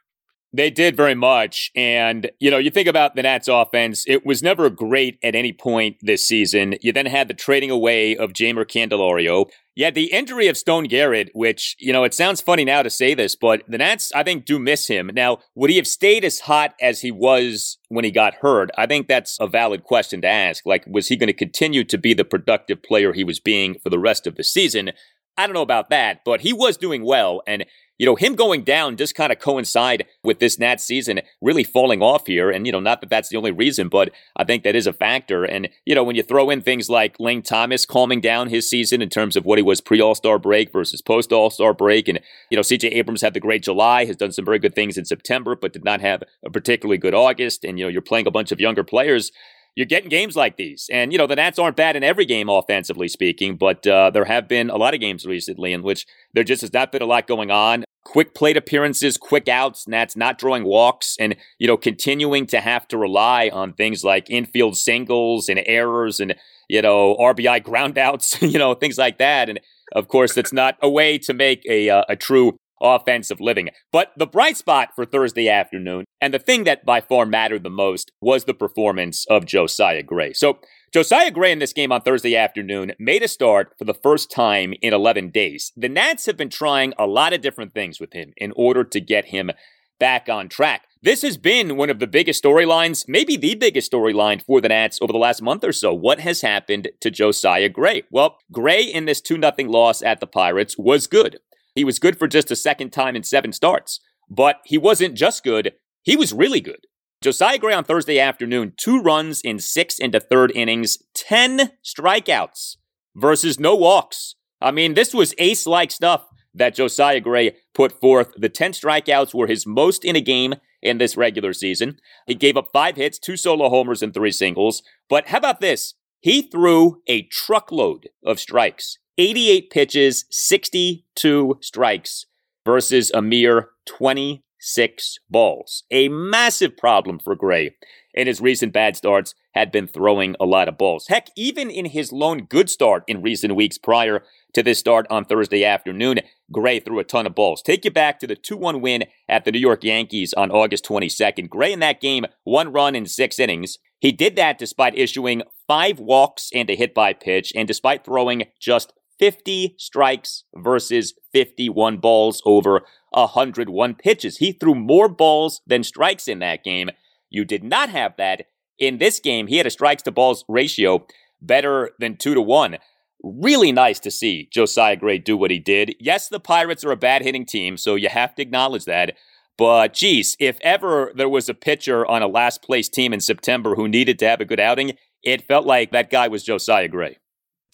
They 0.54 0.70
did 0.70 0.96
very 0.96 1.14
much. 1.14 1.70
And, 1.76 2.30
you 2.40 2.50
know, 2.50 2.56
you 2.56 2.70
think 2.70 2.88
about 2.88 3.14
the 3.14 3.22
Nats 3.22 3.46
offense, 3.46 4.04
it 4.06 4.24
was 4.24 4.42
never 4.42 4.70
great 4.70 5.18
at 5.22 5.34
any 5.34 5.52
point 5.52 5.96
this 6.00 6.26
season. 6.26 6.76
You 6.80 6.92
then 6.92 7.06
had 7.06 7.28
the 7.28 7.34
trading 7.34 7.70
away 7.70 8.16
of 8.16 8.32
Jeimer 8.32 8.64
Candelario. 8.64 9.46
Had 9.78 9.94
the 9.94 10.12
injury 10.12 10.46
of 10.46 10.56
Stone 10.56 10.84
Garrett, 10.84 11.30
which, 11.34 11.74
you 11.80 11.92
know, 11.92 12.04
it 12.04 12.14
sounds 12.14 12.40
funny 12.40 12.64
now 12.64 12.82
to 12.82 12.90
say 12.90 13.12
this, 13.14 13.34
but 13.34 13.62
the 13.66 13.78
Nats, 13.78 14.12
I 14.14 14.22
think, 14.22 14.44
do 14.44 14.58
miss 14.58 14.86
him. 14.86 15.10
Now, 15.12 15.38
would 15.56 15.70
he 15.70 15.76
have 15.76 15.86
stayed 15.86 16.24
as 16.24 16.40
hot 16.40 16.74
as 16.80 17.00
he 17.00 17.10
was 17.10 17.78
when 17.88 18.04
he 18.04 18.12
got 18.12 18.34
hurt? 18.34 18.70
I 18.78 18.86
think 18.86 19.08
that's 19.08 19.36
a 19.40 19.48
valid 19.48 19.82
question 19.82 20.20
to 20.22 20.28
ask. 20.28 20.64
Like, 20.64 20.84
was 20.86 21.08
he 21.08 21.16
going 21.16 21.26
to 21.26 21.32
continue 21.32 21.82
to 21.84 21.98
be 21.98 22.14
the 22.14 22.24
productive 22.24 22.82
player 22.82 23.12
he 23.12 23.24
was 23.24 23.40
being 23.40 23.78
for 23.80 23.90
the 23.90 23.98
rest 23.98 24.26
of 24.26 24.36
the 24.36 24.44
season? 24.44 24.92
I 25.36 25.46
don't 25.46 25.54
know 25.54 25.62
about 25.62 25.90
that, 25.90 26.20
but 26.24 26.42
he 26.42 26.52
was 26.52 26.76
doing 26.76 27.04
well. 27.04 27.42
And, 27.46 27.64
you 27.98 28.06
know, 28.06 28.16
him 28.16 28.34
going 28.34 28.64
down 28.64 28.96
just 28.96 29.14
kind 29.14 29.32
of 29.32 29.38
coincide 29.38 30.06
with 30.22 30.38
this 30.40 30.58
Nats 30.58 30.84
season 30.84 31.20
really 31.40 31.64
falling 31.64 32.02
off 32.02 32.26
here. 32.26 32.50
And, 32.50 32.66
you 32.66 32.72
know, 32.72 32.80
not 32.80 33.00
that 33.00 33.10
that's 33.10 33.28
the 33.28 33.36
only 33.36 33.52
reason, 33.52 33.88
but 33.88 34.10
I 34.36 34.44
think 34.44 34.64
that 34.64 34.74
is 34.74 34.86
a 34.86 34.92
factor. 34.92 35.44
And, 35.44 35.68
you 35.84 35.94
know, 35.94 36.02
when 36.02 36.16
you 36.16 36.22
throw 36.22 36.50
in 36.50 36.60
things 36.60 36.90
like 36.90 37.20
Lane 37.20 37.42
Thomas 37.42 37.86
calming 37.86 38.20
down 38.20 38.48
his 38.48 38.68
season 38.68 39.00
in 39.00 39.10
terms 39.10 39.36
of 39.36 39.44
what 39.44 39.58
he 39.58 39.62
was 39.62 39.80
pre 39.80 40.00
All 40.00 40.14
Star 40.14 40.38
break 40.38 40.72
versus 40.72 41.00
post 41.00 41.32
All 41.32 41.50
Star 41.50 41.72
break, 41.72 42.08
and, 42.08 42.20
you 42.50 42.56
know, 42.56 42.62
CJ 42.62 42.92
Abrams 42.92 43.22
had 43.22 43.34
the 43.34 43.40
great 43.40 43.62
July, 43.62 44.04
has 44.06 44.16
done 44.16 44.32
some 44.32 44.44
very 44.44 44.58
good 44.58 44.74
things 44.74 44.98
in 44.98 45.04
September, 45.04 45.54
but 45.54 45.72
did 45.72 45.84
not 45.84 46.00
have 46.00 46.22
a 46.44 46.50
particularly 46.50 46.98
good 46.98 47.14
August. 47.14 47.64
And, 47.64 47.78
you 47.78 47.84
know, 47.84 47.90
you're 47.90 48.02
playing 48.02 48.26
a 48.26 48.32
bunch 48.32 48.50
of 48.50 48.60
younger 48.60 48.84
players 48.84 49.30
you're 49.74 49.86
getting 49.86 50.08
games 50.08 50.36
like 50.36 50.56
these. 50.56 50.88
And, 50.92 51.12
you 51.12 51.18
know, 51.18 51.26
the 51.26 51.36
Nats 51.36 51.58
aren't 51.58 51.76
bad 51.76 51.96
in 51.96 52.04
every 52.04 52.24
game, 52.24 52.48
offensively 52.48 53.08
speaking, 53.08 53.56
but 53.56 53.86
uh, 53.86 54.10
there 54.10 54.24
have 54.24 54.48
been 54.48 54.70
a 54.70 54.76
lot 54.76 54.94
of 54.94 55.00
games 55.00 55.26
recently 55.26 55.72
in 55.72 55.82
which 55.82 56.06
there 56.32 56.44
just 56.44 56.62
has 56.62 56.72
not 56.72 56.92
been 56.92 57.02
a 57.02 57.06
lot 57.06 57.26
going 57.26 57.50
on. 57.50 57.84
Quick 58.04 58.34
plate 58.34 58.56
appearances, 58.56 59.16
quick 59.16 59.48
outs, 59.48 59.88
Nats 59.88 60.14
not 60.14 60.38
drawing 60.38 60.64
walks, 60.64 61.16
and, 61.18 61.36
you 61.58 61.66
know, 61.66 61.76
continuing 61.76 62.46
to 62.46 62.60
have 62.60 62.86
to 62.88 62.98
rely 62.98 63.50
on 63.52 63.72
things 63.72 64.04
like 64.04 64.30
infield 64.30 64.76
singles 64.76 65.48
and 65.48 65.60
errors 65.66 66.20
and, 66.20 66.34
you 66.68 66.82
know, 66.82 67.16
RBI 67.16 67.62
groundouts, 67.64 68.40
you 68.52 68.58
know, 68.58 68.74
things 68.74 68.98
like 68.98 69.18
that. 69.18 69.48
And, 69.48 69.58
of 69.92 70.08
course, 70.08 70.34
that's 70.34 70.52
not 70.52 70.76
a 70.82 70.88
way 70.88 71.18
to 71.18 71.32
make 71.32 71.64
a, 71.68 71.88
uh, 71.88 72.04
a 72.08 72.16
true 72.16 72.58
offensive 72.84 73.40
living. 73.40 73.70
But 73.90 74.12
the 74.16 74.26
bright 74.26 74.56
spot 74.56 74.90
for 74.94 75.04
Thursday 75.04 75.48
afternoon, 75.48 76.04
and 76.20 76.32
the 76.32 76.38
thing 76.38 76.64
that 76.64 76.84
by 76.84 77.00
far 77.00 77.26
mattered 77.26 77.64
the 77.64 77.70
most, 77.70 78.12
was 78.20 78.44
the 78.44 78.54
performance 78.54 79.24
of 79.28 79.46
Josiah 79.46 80.02
Gray. 80.02 80.32
So, 80.34 80.58
Josiah 80.92 81.32
Gray 81.32 81.50
in 81.50 81.58
this 81.58 81.72
game 81.72 81.90
on 81.90 82.02
Thursday 82.02 82.36
afternoon 82.36 82.92
made 83.00 83.24
a 83.24 83.28
start 83.28 83.72
for 83.76 83.84
the 83.84 83.94
first 83.94 84.30
time 84.30 84.74
in 84.80 84.94
11 84.94 85.30
days. 85.30 85.72
The 85.76 85.88
Nats 85.88 86.26
have 86.26 86.36
been 86.36 86.50
trying 86.50 86.92
a 86.96 87.06
lot 87.06 87.32
of 87.32 87.40
different 87.40 87.74
things 87.74 87.98
with 87.98 88.12
him 88.12 88.32
in 88.36 88.52
order 88.54 88.84
to 88.84 89.00
get 89.00 89.24
him 89.24 89.50
back 89.98 90.28
on 90.28 90.48
track. 90.48 90.82
This 91.02 91.22
has 91.22 91.36
been 91.36 91.76
one 91.76 91.90
of 91.90 91.98
the 91.98 92.06
biggest 92.06 92.42
storylines, 92.42 93.04
maybe 93.06 93.36
the 93.36 93.54
biggest 93.54 93.92
storyline 93.92 94.40
for 94.42 94.60
the 94.60 94.68
Nats 94.68 94.98
over 95.02 95.12
the 95.12 95.18
last 95.18 95.42
month 95.42 95.64
or 95.64 95.72
so. 95.72 95.92
What 95.92 96.20
has 96.20 96.40
happened 96.40 96.88
to 97.00 97.10
Josiah 97.10 97.68
Gray? 97.68 98.04
Well, 98.10 98.38
Gray 98.50 98.82
in 98.82 99.04
this 99.04 99.20
2 99.20 99.38
0 99.40 99.70
loss 99.70 100.00
at 100.00 100.20
the 100.20 100.26
Pirates 100.26 100.78
was 100.78 101.06
good. 101.06 101.40
He 101.74 101.84
was 101.84 101.98
good 101.98 102.18
for 102.18 102.28
just 102.28 102.50
a 102.50 102.56
second 102.56 102.90
time 102.90 103.16
in 103.16 103.22
seven 103.22 103.52
starts, 103.52 104.00
but 104.30 104.60
he 104.64 104.78
wasn't 104.78 105.14
just 105.14 105.42
good, 105.44 105.72
he 106.02 106.16
was 106.16 106.32
really 106.32 106.60
good. 106.60 106.86
Josiah 107.22 107.58
Gray 107.58 107.72
on 107.72 107.84
Thursday 107.84 108.18
afternoon, 108.18 108.74
two 108.76 109.00
runs 109.00 109.40
in 109.40 109.58
six 109.58 109.98
into 109.98 110.20
third 110.20 110.52
innings, 110.54 110.98
10 111.14 111.70
strikeouts 111.82 112.76
versus 113.16 113.58
no 113.58 113.74
walks. 113.74 114.34
I 114.60 114.70
mean, 114.70 114.94
this 114.94 115.14
was 115.14 115.34
ace 115.38 115.66
like 115.66 115.90
stuff 115.90 116.26
that 116.54 116.74
Josiah 116.74 117.20
Gray 117.20 117.56
put 117.74 117.98
forth. 118.00 118.28
The 118.36 118.48
10 118.48 118.72
strikeouts 118.72 119.34
were 119.34 119.46
his 119.46 119.66
most 119.66 120.04
in 120.04 120.16
a 120.16 120.20
game 120.20 120.54
in 120.82 120.98
this 120.98 121.16
regular 121.16 121.52
season. 121.52 121.98
He 122.26 122.34
gave 122.34 122.56
up 122.56 122.68
five 122.72 122.96
hits, 122.96 123.18
two 123.18 123.36
solo 123.36 123.70
homers, 123.70 124.02
and 124.02 124.12
three 124.12 124.30
singles. 124.30 124.82
But 125.08 125.28
how 125.28 125.38
about 125.38 125.60
this? 125.60 125.94
He 126.20 126.42
threw 126.42 127.00
a 127.06 127.22
truckload 127.22 128.08
of 128.24 128.38
strikes. 128.38 128.98
88 129.16 129.70
pitches, 129.70 130.24
62 130.30 131.58
strikes 131.60 132.26
versus 132.66 133.12
a 133.12 133.22
mere 133.22 133.70
26 133.86 135.18
balls. 135.30 135.84
A 135.90 136.08
massive 136.08 136.76
problem 136.76 137.18
for 137.18 137.36
Gray. 137.36 137.76
In 138.12 138.26
his 138.26 138.40
recent 138.40 138.72
bad 138.72 138.96
starts, 138.96 139.34
had 139.54 139.70
been 139.70 139.86
throwing 139.86 140.34
a 140.40 140.44
lot 140.44 140.68
of 140.68 140.76
balls. 140.76 141.06
Heck, 141.08 141.28
even 141.36 141.70
in 141.70 141.86
his 141.86 142.12
lone 142.12 142.46
good 142.48 142.68
start 142.68 143.04
in 143.06 143.22
recent 143.22 143.54
weeks 143.54 143.78
prior 143.78 144.24
to 144.52 144.62
this 144.62 144.80
start 144.80 145.06
on 145.10 145.24
Thursday 145.24 145.64
afternoon, 145.64 146.20
Gray 146.50 146.80
threw 146.80 146.98
a 146.98 147.04
ton 147.04 147.26
of 147.26 147.36
balls. 147.36 147.62
Take 147.62 147.84
you 147.84 147.90
back 147.90 148.18
to 148.18 148.26
the 148.26 148.36
2 148.36 148.56
1 148.56 148.80
win 148.80 149.04
at 149.28 149.44
the 149.44 149.52
New 149.52 149.60
York 149.60 149.84
Yankees 149.84 150.34
on 150.34 150.50
August 150.50 150.84
22nd. 150.84 151.48
Gray 151.48 151.72
in 151.72 151.80
that 151.80 152.00
game, 152.00 152.24
one 152.42 152.72
run 152.72 152.96
in 152.96 153.06
six 153.06 153.38
innings. 153.38 153.78
He 154.00 154.10
did 154.12 154.34
that 154.36 154.58
despite 154.58 154.98
issuing 154.98 155.42
five 155.66 155.98
walks 155.98 156.50
and 156.52 156.68
a 156.68 156.76
hit 156.76 156.94
by 156.94 157.12
pitch, 157.12 157.52
and 157.54 157.66
despite 157.66 158.04
throwing 158.04 158.44
just 158.60 158.92
50 159.24 159.76
strikes 159.78 160.44
versus 160.54 161.14
51 161.32 161.96
balls 161.96 162.42
over 162.44 162.82
101 163.12 163.94
pitches. 163.94 164.36
He 164.36 164.52
threw 164.52 164.74
more 164.74 165.08
balls 165.08 165.62
than 165.66 165.82
strikes 165.82 166.28
in 166.28 166.40
that 166.40 166.62
game. 166.62 166.90
You 167.30 167.46
did 167.46 167.64
not 167.64 167.88
have 167.88 168.18
that 168.18 168.48
in 168.78 168.98
this 168.98 169.20
game. 169.20 169.46
He 169.46 169.56
had 169.56 169.66
a 169.66 169.70
strikes 169.70 170.02
to 170.02 170.10
balls 170.10 170.44
ratio 170.46 171.06
better 171.40 171.92
than 171.98 172.18
2 172.18 172.34
to 172.34 172.42
1. 172.42 172.76
Really 173.22 173.72
nice 173.72 173.98
to 174.00 174.10
see 174.10 174.46
Josiah 174.52 174.96
Gray 174.96 175.16
do 175.16 175.38
what 175.38 175.50
he 175.50 175.58
did. 175.58 175.94
Yes, 175.98 176.28
the 176.28 176.38
Pirates 176.38 176.84
are 176.84 176.92
a 176.92 176.96
bad 176.96 177.22
hitting 177.22 177.46
team, 177.46 177.78
so 177.78 177.94
you 177.94 178.10
have 178.10 178.34
to 178.34 178.42
acknowledge 178.42 178.84
that. 178.84 179.16
But 179.56 179.94
geez, 179.94 180.36
if 180.38 180.58
ever 180.60 181.12
there 181.16 181.30
was 181.30 181.48
a 181.48 181.54
pitcher 181.54 182.04
on 182.04 182.20
a 182.20 182.28
last 182.28 182.62
place 182.62 182.90
team 182.90 183.14
in 183.14 183.20
September 183.20 183.74
who 183.74 183.88
needed 183.88 184.18
to 184.18 184.28
have 184.28 184.42
a 184.42 184.44
good 184.44 184.60
outing, 184.60 184.98
it 185.22 185.48
felt 185.48 185.64
like 185.64 185.92
that 185.92 186.10
guy 186.10 186.28
was 186.28 186.44
Josiah 186.44 186.88
Gray 186.88 187.16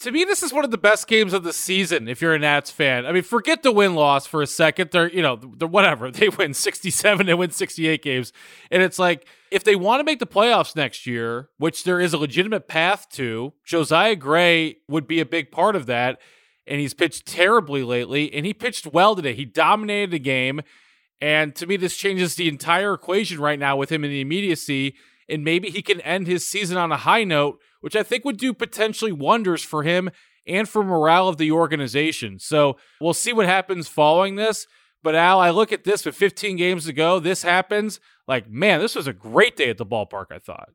to 0.01 0.11
me, 0.11 0.25
this 0.25 0.43
is 0.43 0.53
one 0.53 0.65
of 0.65 0.71
the 0.71 0.79
best 0.79 1.07
games 1.07 1.35
of 1.35 1.45
the 1.45 1.53
season. 1.53 2.09
If 2.09 2.23
you're 2.23 2.35
a 2.35 2.39
Nats 2.39 2.71
fan, 2.71 3.05
I 3.05 3.13
mean, 3.13 3.23
forget 3.23 3.63
the 3.63 3.71
win 3.71 3.95
loss 3.95 4.27
for 4.27 4.41
a 4.41 4.47
second. 4.47 4.91
They're 4.91 5.11
you 5.11 5.21
know 5.23 5.37
they're 5.37 5.69
whatever. 5.69 6.11
They 6.21 6.29
win 6.29 6.53
67, 6.53 7.27
they 7.27 7.35
win 7.35 7.51
68 7.51 8.03
games, 8.03 8.33
and 8.71 8.83
it's 8.83 8.99
like 8.99 9.27
if 9.51 9.65
they 9.65 9.77
want 9.77 10.01
to 10.01 10.05
make 10.05 10.19
the 10.19 10.27
playoffs 10.27 10.77
next 10.77 11.07
year, 11.07 11.49
which 11.57 11.85
there 11.85 12.01
is 12.01 12.13
a 12.13 12.19
legitimate 12.19 12.69
path 12.69 13.09
to, 13.13 13.55
Josiah 13.65 14.17
Gray 14.17 14.77
would 14.89 15.07
be 15.07 15.21
a 15.21 15.27
big 15.27 15.51
part 15.51 15.77
of 15.77 15.87
that. 15.87 16.21
And 16.67 16.79
he's 16.79 16.95
pitched 16.95 17.27
terribly 17.27 17.83
lately, 17.83 18.33
and 18.33 18.47
he 18.47 18.55
pitched 18.55 18.87
well 18.87 19.17
today. 19.17 19.35
He 19.35 19.45
dominated 19.45 20.13
the 20.13 20.19
game, 20.21 20.61
and 21.21 21.55
to 21.57 21.67
me, 21.67 21.77
this 21.77 21.97
changes 21.97 22.37
the 22.37 22.49
entire 22.49 22.95
equation 22.95 23.41
right 23.41 23.59
now 23.59 23.77
with 23.77 23.91
him 23.91 24.05
in 24.05 24.11
the 24.11 24.21
immediacy 24.21 24.95
and 25.31 25.45
maybe 25.45 25.71
he 25.71 25.83
can 25.83 26.01
end 26.03 26.27
his 26.27 26.47
season 26.47 26.77
on 26.77 26.93
a 26.93 26.97
high 26.97 27.25
note, 27.25 27.61
which 27.81 27.97
I 27.97 28.03
think 28.03 28.25
would 28.25 28.37
do 28.37 28.53
potentially 28.53 29.13
wonders 29.13 29.63
for 29.63 29.83
him 29.83 30.11
and 30.47 30.69
for 30.69 30.83
morale 30.83 31.29
of 31.29 31.37
the 31.37 31.53
organization. 31.53 32.39
So 32.39 32.77
we'll 33.01 33.15
see 33.15 33.33
what 33.33 33.47
happens 33.47 33.89
following 33.89 34.37
this. 34.37 34.67
But 35.03 35.15
Al, 35.15 35.41
I 35.41 35.51
look 35.51 35.73
at 35.73 35.85
this 35.85 36.05
with 36.05 36.15
15 36.15 36.57
games 36.57 36.85
to 36.87 36.93
go. 36.93 37.21
This 37.21 37.43
happens. 37.43 38.01
Like, 38.29 38.51
man, 38.51 38.81
this 38.81 38.95
was 38.95 39.07
a 39.07 39.13
great 39.13 39.57
day 39.57 39.71
at 39.71 39.79
the 39.79 39.87
ballpark, 39.87 40.27
I 40.31 40.39
thought. 40.39 40.71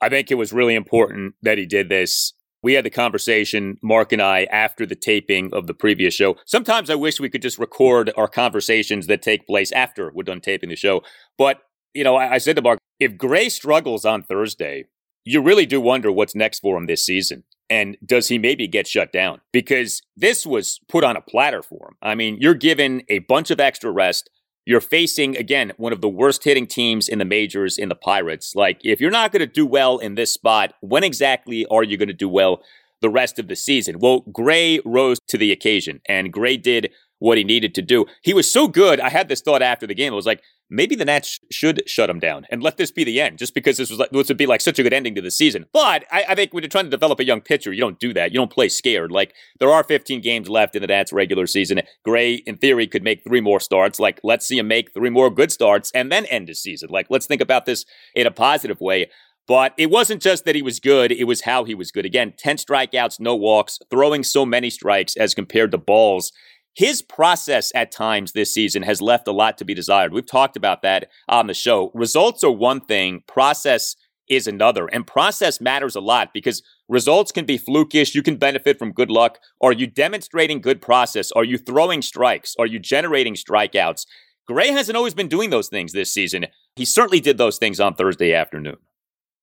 I 0.00 0.08
think 0.08 0.30
it 0.30 0.36
was 0.36 0.52
really 0.52 0.74
important 0.74 1.34
that 1.42 1.58
he 1.58 1.66
did 1.66 1.88
this. 1.88 2.32
We 2.62 2.72
had 2.72 2.84
the 2.84 2.90
conversation, 2.90 3.76
Mark 3.82 4.12
and 4.12 4.22
I, 4.22 4.44
after 4.44 4.84
the 4.84 4.96
taping 4.96 5.52
of 5.52 5.66
the 5.66 5.74
previous 5.74 6.14
show. 6.14 6.36
Sometimes 6.44 6.90
I 6.90 6.96
wish 6.96 7.20
we 7.20 7.30
could 7.30 7.42
just 7.42 7.58
record 7.58 8.10
our 8.16 8.26
conversations 8.26 9.06
that 9.06 9.22
take 9.22 9.46
place 9.46 9.70
after 9.72 10.10
we're 10.12 10.24
done 10.24 10.40
taping 10.40 10.70
the 10.70 10.76
show. 10.76 11.02
But, 11.36 11.60
you 11.94 12.04
know, 12.04 12.16
I, 12.16 12.34
I 12.34 12.38
said 12.38 12.56
to 12.56 12.62
Mark, 12.62 12.78
if 13.00 13.16
Gray 13.16 13.48
struggles 13.48 14.04
on 14.04 14.22
Thursday, 14.22 14.86
you 15.24 15.40
really 15.40 15.66
do 15.66 15.80
wonder 15.80 16.10
what's 16.10 16.34
next 16.34 16.60
for 16.60 16.76
him 16.76 16.86
this 16.86 17.04
season. 17.04 17.44
And 17.70 17.98
does 18.04 18.28
he 18.28 18.38
maybe 18.38 18.66
get 18.66 18.86
shut 18.86 19.12
down? 19.12 19.40
Because 19.52 20.00
this 20.16 20.46
was 20.46 20.80
put 20.88 21.04
on 21.04 21.16
a 21.16 21.20
platter 21.20 21.62
for 21.62 21.88
him. 21.88 21.96
I 22.00 22.14
mean, 22.14 22.38
you're 22.40 22.54
given 22.54 23.02
a 23.08 23.18
bunch 23.20 23.50
of 23.50 23.60
extra 23.60 23.90
rest. 23.90 24.30
You're 24.64 24.80
facing, 24.80 25.36
again, 25.36 25.72
one 25.76 25.92
of 25.92 26.00
the 26.00 26.08
worst 26.08 26.44
hitting 26.44 26.66
teams 26.66 27.08
in 27.08 27.18
the 27.18 27.24
majors 27.24 27.76
in 27.78 27.88
the 27.88 27.94
Pirates. 27.94 28.54
Like, 28.54 28.80
if 28.84 29.00
you're 29.00 29.10
not 29.10 29.32
going 29.32 29.40
to 29.40 29.46
do 29.46 29.66
well 29.66 29.98
in 29.98 30.14
this 30.14 30.32
spot, 30.32 30.74
when 30.80 31.04
exactly 31.04 31.66
are 31.66 31.82
you 31.82 31.96
going 31.96 32.08
to 32.08 32.14
do 32.14 32.28
well 32.28 32.62
the 33.00 33.10
rest 33.10 33.38
of 33.38 33.48
the 33.48 33.56
season? 33.56 33.98
Well, 33.98 34.20
Gray 34.32 34.80
rose 34.84 35.18
to 35.28 35.38
the 35.38 35.52
occasion, 35.52 36.00
and 36.06 36.32
Gray 36.32 36.56
did 36.56 36.90
what 37.18 37.38
he 37.38 37.44
needed 37.44 37.74
to 37.74 37.82
do. 37.82 38.06
He 38.22 38.34
was 38.34 38.50
so 38.50 38.68
good. 38.68 39.00
I 39.00 39.08
had 39.08 39.28
this 39.28 39.40
thought 39.40 39.62
after 39.62 39.86
the 39.86 39.94
game. 39.94 40.12
It 40.12 40.16
was 40.16 40.26
like, 40.26 40.42
maybe 40.70 40.94
the 40.94 41.04
Nats 41.04 41.40
should 41.50 41.82
shut 41.88 42.10
him 42.10 42.18
down 42.18 42.46
and 42.50 42.62
let 42.62 42.76
this 42.76 42.90
be 42.90 43.04
the 43.04 43.20
end, 43.20 43.38
just 43.38 43.54
because 43.54 43.76
this 43.76 43.90
was 43.90 43.98
like, 43.98 44.10
this 44.10 44.28
would 44.28 44.36
be 44.36 44.46
like 44.46 44.60
such 44.60 44.78
a 44.78 44.82
good 44.82 44.92
ending 44.92 45.14
to 45.14 45.20
the 45.20 45.30
season. 45.30 45.66
But 45.72 46.04
I, 46.10 46.26
I, 46.28 46.34
think 46.34 46.52
when 46.52 46.62
you're 46.62 46.68
trying 46.68 46.84
to 46.84 46.90
develop 46.90 47.20
a 47.20 47.24
young 47.24 47.40
pitcher, 47.40 47.72
you 47.72 47.80
don't 47.80 47.98
do 47.98 48.12
that. 48.14 48.32
You 48.32 48.38
don't 48.38 48.52
play 48.52 48.68
scared. 48.68 49.10
Like 49.10 49.34
there 49.58 49.70
are 49.70 49.82
15 49.82 50.20
games 50.20 50.48
left 50.48 50.76
in 50.76 50.82
the 50.82 50.88
Nats 50.88 51.12
regular 51.12 51.46
season. 51.46 51.80
Gray, 52.04 52.34
in 52.34 52.58
theory, 52.58 52.86
could 52.86 53.02
make 53.02 53.24
three 53.24 53.40
more 53.40 53.60
starts. 53.60 53.98
Like 53.98 54.20
let's 54.22 54.46
see 54.46 54.58
him 54.58 54.68
make 54.68 54.92
three 54.92 55.10
more 55.10 55.30
good 55.30 55.50
starts 55.50 55.90
and 55.94 56.12
then 56.12 56.26
end 56.26 56.48
the 56.48 56.54
season. 56.54 56.90
Like 56.90 57.06
let's 57.10 57.26
think 57.26 57.40
about 57.40 57.66
this 57.66 57.84
in 58.14 58.26
a 58.26 58.30
positive 58.30 58.80
way. 58.80 59.10
But 59.46 59.72
it 59.78 59.90
wasn't 59.90 60.20
just 60.20 60.44
that 60.44 60.54
he 60.54 60.60
was 60.60 60.78
good, 60.78 61.10
it 61.10 61.24
was 61.24 61.40
how 61.40 61.64
he 61.64 61.74
was 61.74 61.90
good. 61.90 62.04
Again, 62.04 62.34
10 62.36 62.58
strikeouts, 62.58 63.18
no 63.18 63.34
walks, 63.34 63.78
throwing 63.90 64.22
so 64.22 64.44
many 64.44 64.68
strikes 64.68 65.16
as 65.16 65.32
compared 65.32 65.70
to 65.70 65.78
balls 65.78 66.32
his 66.78 67.02
process 67.02 67.72
at 67.74 67.90
times 67.90 68.30
this 68.30 68.54
season 68.54 68.84
has 68.84 69.02
left 69.02 69.26
a 69.26 69.32
lot 69.32 69.58
to 69.58 69.64
be 69.64 69.74
desired. 69.74 70.12
We've 70.12 70.24
talked 70.24 70.56
about 70.56 70.82
that 70.82 71.10
on 71.28 71.48
the 71.48 71.54
show. 71.54 71.90
Results 71.92 72.44
are 72.44 72.52
one 72.52 72.80
thing, 72.82 73.24
process 73.26 73.96
is 74.28 74.46
another. 74.46 74.86
And 74.86 75.04
process 75.04 75.60
matters 75.60 75.96
a 75.96 76.00
lot 76.00 76.32
because 76.32 76.62
results 76.88 77.32
can 77.32 77.46
be 77.46 77.58
flukish. 77.58 78.14
You 78.14 78.22
can 78.22 78.36
benefit 78.36 78.78
from 78.78 78.92
good 78.92 79.10
luck. 79.10 79.40
Are 79.60 79.72
you 79.72 79.88
demonstrating 79.88 80.60
good 80.60 80.80
process? 80.80 81.32
Are 81.32 81.42
you 81.42 81.58
throwing 81.58 82.00
strikes? 82.00 82.54
Are 82.60 82.66
you 82.66 82.78
generating 82.78 83.34
strikeouts? 83.34 84.06
Gray 84.46 84.68
hasn't 84.68 84.96
always 84.96 85.14
been 85.14 85.26
doing 85.26 85.50
those 85.50 85.68
things 85.68 85.92
this 85.92 86.14
season. 86.14 86.46
He 86.76 86.84
certainly 86.84 87.18
did 87.18 87.38
those 87.38 87.58
things 87.58 87.80
on 87.80 87.94
Thursday 87.94 88.32
afternoon. 88.32 88.76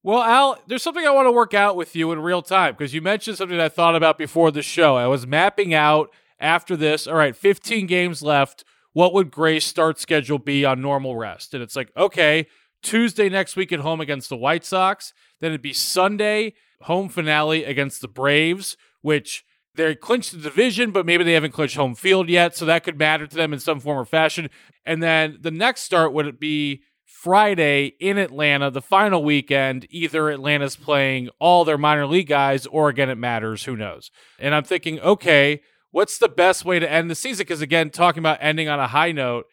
Well, 0.04 0.24
Al, 0.24 0.58
there's 0.68 0.84
something 0.84 1.06
I 1.06 1.12
want 1.12 1.26
to 1.26 1.34
work 1.34 1.54
out 1.54 1.76
with 1.76 1.98
you 1.98 2.14
in 2.14 2.22
real 2.22 2.42
time 2.42 2.76
because 2.76 2.94
you 2.94 3.02
mentioned 3.02 3.36
something 3.36 3.60
I 3.60 3.68
thought 3.68 3.98
about 3.98 4.18
before 4.18 4.52
the 4.52 4.62
show. 4.62 4.96
I 4.96 5.08
was 5.08 5.28
mapping 5.28 5.74
out 5.74 6.12
after 6.40 6.76
this, 6.76 7.08
all 7.08 7.16
right, 7.16 7.36
15 7.36 7.86
games 7.88 8.22
left. 8.22 8.64
What 8.94 9.14
would 9.14 9.32
Gray's 9.32 9.66
start 9.66 10.00
schedule 10.00 10.40
be 10.40 10.64
on 10.64 10.82
normal 10.82 11.16
rest? 11.16 11.54
And 11.54 11.62
it's 11.62 11.76
like, 11.76 11.92
okay, 11.98 12.48
Tuesday 12.82 13.30
next 13.30 13.56
week 13.56 13.74
at 13.74 13.80
home 13.80 14.00
against 14.00 14.30
the 14.30 14.38
White 14.38 14.64
Sox. 14.64 15.14
Then 15.42 15.52
it'd 15.52 15.62
be 15.62 15.74
Sunday, 15.74 16.54
home 16.82 17.10
finale 17.10 17.64
against 17.64 18.02
the 18.02 18.08
Braves, 18.08 18.78
which 19.02 19.44
they 19.76 19.96
clinched 19.96 20.32
the 20.32 20.38
division, 20.38 20.92
but 20.92 21.06
maybe 21.06 21.24
they 21.24 21.34
haven't 21.34 21.52
clinched 21.52 21.76
home 21.76 21.96
field 21.96 22.30
yet. 22.30 22.56
So 22.56 22.66
that 22.66 22.84
could 22.84 22.98
matter 22.98 23.28
to 23.28 23.36
them 23.36 23.54
in 23.54 23.60
some 23.60 23.80
form 23.80 23.98
or 23.98 24.06
fashion. 24.06 24.50
And 24.86 25.04
then 25.04 25.38
the 25.42 25.52
next 25.52 25.82
start 25.82 26.14
would 26.14 26.40
be 26.40 26.84
Friday 27.04 27.94
in 28.00 28.18
Atlanta, 28.18 28.70
the 28.70 28.82
final 28.82 29.24
weekend. 29.24 29.88
Either 29.90 30.30
Atlanta's 30.30 30.76
playing 30.76 31.30
all 31.40 31.66
their 31.66 31.78
minor 31.78 32.06
league 32.06 32.28
guys, 32.28 32.66
or 32.68 32.90
again, 32.90 33.10
it 33.10 33.18
matters. 33.18 33.64
Who 33.66 33.76
knows? 33.76 34.12
And 34.40 34.54
I'm 34.54 34.64
thinking, 34.64 35.00
okay, 35.00 35.62
what's 35.96 36.18
the 36.18 36.28
best 36.28 36.66
way 36.66 36.78
to 36.78 36.92
end 36.92 37.10
the 37.10 37.16
season? 37.16 37.44
Because 37.44 37.62
again, 37.62 37.90
talking 37.90 38.20
about 38.20 38.40
ending 38.42 38.68
on 38.68 38.82
a 38.82 38.88
high 38.88 39.14
note, 39.14 39.46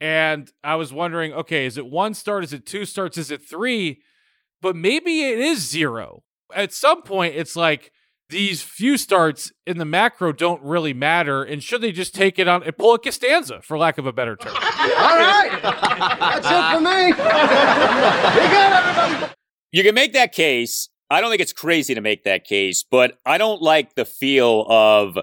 and 0.00 0.50
I 0.64 0.74
was 0.74 0.92
wondering, 0.92 1.32
okay, 1.32 1.66
is 1.66 1.78
it 1.78 1.86
one 1.86 2.14
start? 2.14 2.42
Is 2.42 2.52
it 2.52 2.66
two 2.66 2.84
starts? 2.84 3.16
Is 3.16 3.30
it 3.30 3.48
three? 3.48 4.00
But 4.60 4.74
maybe 4.74 5.22
it 5.22 5.38
is 5.38 5.70
zero. 5.70 6.24
At 6.52 6.72
some 6.72 7.02
point, 7.02 7.36
it's 7.36 7.54
like 7.54 7.92
these 8.28 8.60
few 8.60 8.96
starts 8.96 9.52
in 9.68 9.78
the 9.78 9.84
macro 9.84 10.32
don't 10.32 10.60
really 10.64 10.92
matter. 10.92 11.44
And 11.44 11.62
should 11.62 11.80
they 11.80 11.92
just 11.92 12.12
take 12.12 12.40
it 12.40 12.48
on 12.48 12.64
and 12.64 12.76
pull 12.76 12.94
a 12.94 12.98
Costanza, 12.98 13.62
for 13.62 13.78
lack 13.78 13.98
of 13.98 14.06
a 14.06 14.12
better 14.12 14.34
term? 14.34 14.54
All 14.56 14.60
right. 14.60 15.60
That's 15.62 16.46
it 16.50 16.74
for 16.74 16.80
me. 16.80 17.12
Be 17.12 18.48
good, 18.48 18.72
everybody. 18.72 19.32
You 19.70 19.84
can 19.84 19.94
make 19.94 20.12
that 20.14 20.32
case. 20.32 20.88
I 21.08 21.20
don't 21.20 21.30
think 21.30 21.40
it's 21.40 21.52
crazy 21.52 21.94
to 21.94 22.00
make 22.00 22.24
that 22.24 22.44
case, 22.44 22.82
but 22.82 23.16
I 23.24 23.38
don't 23.38 23.62
like 23.62 23.94
the 23.94 24.04
feel 24.04 24.66
of 24.68 25.18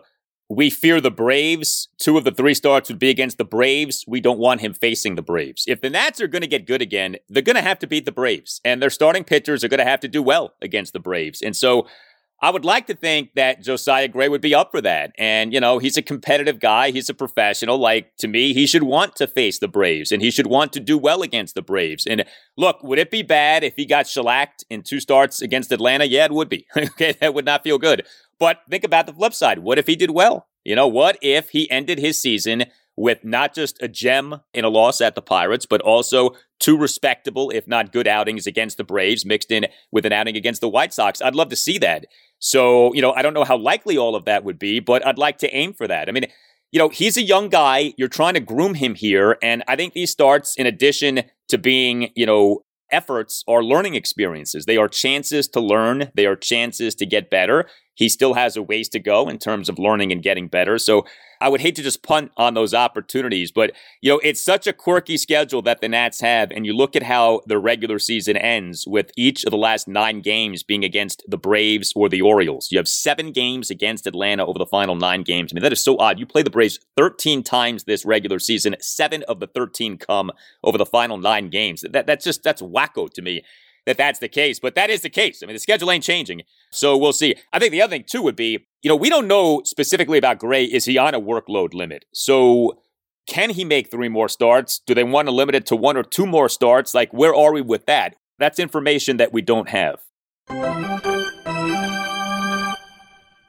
we 0.50 0.70
fear 0.70 1.02
the 1.02 1.12
Braves. 1.12 1.88
Two 1.98 2.18
of 2.18 2.24
the 2.24 2.32
three 2.32 2.54
starts 2.54 2.90
would 2.90 3.00
be 3.00 3.10
against 3.10 3.38
the 3.38 3.46
Braves. 3.46 4.06
We 4.08 4.22
don't 4.22 4.40
want 4.40 4.62
him 4.62 4.74
facing 4.74 5.16
the 5.16 5.22
Braves. 5.22 5.66
If 5.68 5.82
the 5.82 5.90
Nats 5.90 6.22
are 6.22 6.28
going 6.28 6.44
to 6.44 6.48
get 6.48 6.68
good 6.68 6.82
again, 6.82 7.18
they're 7.28 7.42
going 7.42 7.56
to 7.56 7.62
have 7.62 7.80
to 7.80 7.88
beat 7.88 8.06
the 8.06 8.12
Braves, 8.12 8.62
and 8.64 8.82
their 8.82 8.90
starting 8.90 9.24
pitchers 9.24 9.64
are 9.64 9.68
going 9.68 9.80
to 9.80 9.86
have 9.86 10.02
to 10.02 10.08
do 10.08 10.22
well 10.22 10.54
against 10.62 10.94
the 10.94 11.00
Braves. 11.00 11.42
And 11.42 11.56
so 11.56 11.88
I 12.42 12.50
would 12.50 12.66
like 12.66 12.88
to 12.88 12.96
think 12.96 13.34
that 13.36 13.62
Josiah 13.62 14.08
Gray 14.08 14.28
would 14.28 14.42
be 14.42 14.54
up 14.54 14.72
for 14.72 14.82
that. 14.82 15.14
And, 15.18 15.54
you 15.54 15.60
know, 15.60 15.80
he's 15.80 15.98
a 15.98 16.02
competitive 16.02 16.60
guy. 16.60 16.92
He's 16.92 17.10
a 17.10 17.14
professional. 17.14 17.78
Like, 17.78 18.16
to 18.18 18.28
me, 18.28 18.54
he 18.54 18.68
should 18.68 18.84
want 18.84 19.16
to 19.16 19.28
face 19.28 19.60
the 19.60 19.70
Braves 19.70 20.12
and 20.12 20.22
he 20.22 20.32
should 20.32 20.48
want 20.48 20.74
to 20.74 20.80
do 20.80 20.98
well 20.98 21.22
against 21.22 21.56
the 21.56 21.62
Braves. 21.62 22.06
And 22.06 22.26
look, 22.58 22.84
would 22.84 23.00
it 23.00 23.10
be 23.10 23.24
bad 23.24 23.64
if 23.64 23.76
he 23.76 23.86
got 23.86 24.08
shellacked 24.08 24.66
in 24.70 24.84
two 24.84 25.00
starts 25.00 25.42
against 25.42 25.72
Atlanta? 25.72 26.06
Yeah, 26.06 26.26
it 26.26 26.32
would 26.32 26.50
be. 26.50 26.68
okay, 26.78 27.14
that 27.22 27.34
would 27.34 27.46
not 27.46 27.64
feel 27.64 27.78
good. 27.78 28.06
But 28.38 28.60
think 28.70 28.84
about 28.84 29.06
the 29.08 29.14
flip 29.14 29.34
side. 29.34 29.60
What 29.60 29.80
if 29.80 29.88
he 29.88 29.96
did 29.96 30.12
well? 30.12 30.48
You 30.66 30.76
know, 30.76 30.88
what 30.88 31.18
if 31.22 31.52
he 31.52 31.70
ended 31.72 32.00
his 32.00 32.22
season 32.22 32.66
with 32.98 33.24
not 33.24 33.54
just 33.54 33.82
a 33.82 33.88
gem 33.88 34.42
in 34.54 34.64
a 34.64 34.70
loss 34.70 35.02
at 35.02 35.16
the 35.16 35.22
Pirates, 35.22 35.66
but 35.66 35.82
also 35.82 36.32
two 36.60 36.78
respectable, 36.78 37.50
if 37.50 37.68
not 37.68 37.92
good 37.92 38.08
outings 38.08 38.48
against 38.48 38.78
the 38.78 38.84
Braves 38.84 39.26
mixed 39.26 39.52
in 39.52 39.66
with 39.92 40.06
an 40.06 40.14
outing 40.14 40.38
against 40.38 40.62
the 40.62 40.70
White 40.70 40.94
Sox? 40.94 41.22
I'd 41.22 41.36
love 41.36 41.50
to 41.50 41.56
see 41.56 41.78
that. 41.80 42.06
So, 42.40 42.94
you 42.94 43.02
know, 43.02 43.12
I 43.12 43.22
don't 43.22 43.34
know 43.34 43.44
how 43.44 43.58
likely 43.58 43.98
all 43.98 44.16
of 44.16 44.26
that 44.26 44.44
would 44.44 44.60
be, 44.60 44.80
but 44.80 45.06
I'd 45.06 45.18
like 45.18 45.38
to 45.40 45.56
aim 45.56 45.74
for 45.74 45.88
that. 45.88 46.08
I 46.08 46.12
mean, 46.12 46.28
you 46.72 46.80
know, 46.80 46.90
he's 46.90 47.18
a 47.18 47.22
young 47.22 47.50
guy. 47.50 47.94
You're 47.98 48.08
trying 48.08 48.34
to 48.34 48.40
groom 48.40 48.74
him 48.74 48.96
here. 48.96 49.38
And 49.42 49.64
I 49.68 49.76
think 49.76 49.94
these 49.94 50.12
starts, 50.12 50.56
in 50.56 50.66
addition 50.66 51.24
to 51.50 51.58
being, 51.58 52.12
you 52.16 52.26
know, 52.26 52.64
efforts 52.92 53.44
are 53.48 53.64
learning 53.64 53.96
experiences. 53.96 54.66
They 54.66 54.78
are 54.78 54.88
chances 54.88 55.48
to 55.50 55.60
learn, 55.60 56.12
they 56.16 56.26
are 56.26 56.36
chances 56.36 56.96
to 56.96 57.06
get 57.06 57.30
better. 57.30 57.68
He 57.96 58.10
still 58.10 58.34
has 58.34 58.56
a 58.56 58.62
ways 58.62 58.90
to 58.90 59.00
go 59.00 59.28
in 59.28 59.40
terms 59.40 59.70
of 59.70 59.80
learning 59.80 60.12
and 60.12 60.22
getting 60.22 60.48
better. 60.48 60.78
So 60.78 61.06
I 61.42 61.50
would 61.50 61.62
hate 61.62 61.76
to 61.76 61.84
just 61.84 62.04
punt 62.04 62.32
on 62.38 62.54
those 62.54 62.74
opportunities, 62.74 63.52
but 63.52 63.72
you 64.02 64.12
know, 64.12 64.20
it's 64.24 64.42
such 64.42 64.68
a 64.68 64.74
quirky 64.74 65.18
schedule 65.18 65.62
that 65.64 65.82
the 65.82 65.90
Nats 65.90 66.22
have. 66.22 66.52
And 66.52 66.66
you 66.66 66.74
look 66.74 66.96
at 66.96 67.04
how 67.04 67.42
the 67.46 67.60
regular 67.60 68.00
season 68.00 68.38
ends 68.38 68.86
with 68.88 69.12
each 69.18 69.44
of 69.44 69.52
the 69.52 69.58
last 69.58 69.88
nine 69.88 70.22
games 70.22 70.64
being 70.64 70.84
against 70.84 71.24
the 71.28 71.38
Braves 71.38 71.94
or 71.96 72.10
the 72.10 72.22
Orioles. 72.22 72.70
You 72.72 72.78
have 72.78 72.88
seven 72.88 73.32
games 73.32 73.70
against 73.70 74.08
Atlanta 74.08 74.46
over 74.46 74.60
the 74.60 74.66
final 74.66 74.96
nine 74.96 75.24
games. 75.24 75.52
I 75.52 75.56
mean, 75.56 75.64
that 75.64 75.74
is 75.74 75.84
so 75.84 75.98
odd. 75.98 76.20
You 76.20 76.26
play 76.26 76.44
the 76.44 76.50
Braves 76.50 76.80
13 76.98 77.44
times 77.44 77.84
this 77.84 78.06
regular 78.06 78.40
season, 78.40 78.76
seven 78.80 79.24
of 79.24 79.40
the 79.40 79.48
13 79.48 79.98
come 79.98 80.32
over 80.64 80.78
the 80.78 80.86
final 80.86 81.18
nine 81.18 81.50
games. 81.50 81.84
That, 81.90 82.08
that's 82.08 82.24
just, 82.24 82.44
that's 82.44 82.62
wacko 82.62 83.12
to 83.14 83.22
me 83.22 83.44
that 83.86 83.98
that's 83.98 84.20
the 84.20 84.28
case, 84.28 84.60
but 84.60 84.76
that 84.76 84.90
is 84.90 85.02
the 85.02 85.10
case. 85.10 85.42
I 85.44 85.46
mean, 85.46 85.56
the 85.56 85.60
schedule 85.60 85.92
ain't 85.92 86.04
changing. 86.04 86.42
So 86.72 86.98
we'll 86.98 87.14
see. 87.14 87.36
I 87.54 87.60
think 87.60 87.72
the 87.72 87.82
other 87.82 87.92
thing, 87.92 88.06
too, 88.08 88.22
would 88.24 88.36
be 88.36 88.66
you 88.86 88.90
know, 88.90 88.96
we 88.96 89.10
don't 89.10 89.28
know 89.28 89.64
specifically 89.66 90.20
about 90.20 90.38
Gray. 90.38 90.64
Is 90.64 90.86
he 90.86 90.96
on 91.00 91.16
a 91.16 91.20
workload 91.20 91.74
limit? 91.74 92.06
So 92.14 92.80
can 93.28 93.50
he 93.50 93.66
make 93.66 93.90
three 93.90 94.10
more 94.10 94.30
starts? 94.30 94.78
Do 94.78 94.94
they 94.94 95.04
want 95.04 95.28
to 95.28 95.32
limit 95.34 95.56
it 95.56 95.66
to 95.68 95.76
one 95.76 95.98
or 95.98 96.04
two 96.04 96.28
more 96.28 96.48
starts? 96.48 96.94
Like, 96.94 97.12
where 97.12 97.34
are 97.34 97.52
we 97.52 97.62
with 97.62 97.88
that? 97.88 98.16
That's 98.38 98.60
information 98.60 99.18
that 99.18 99.34
we 99.34 99.42
don't 99.42 99.70
have. 99.70 100.02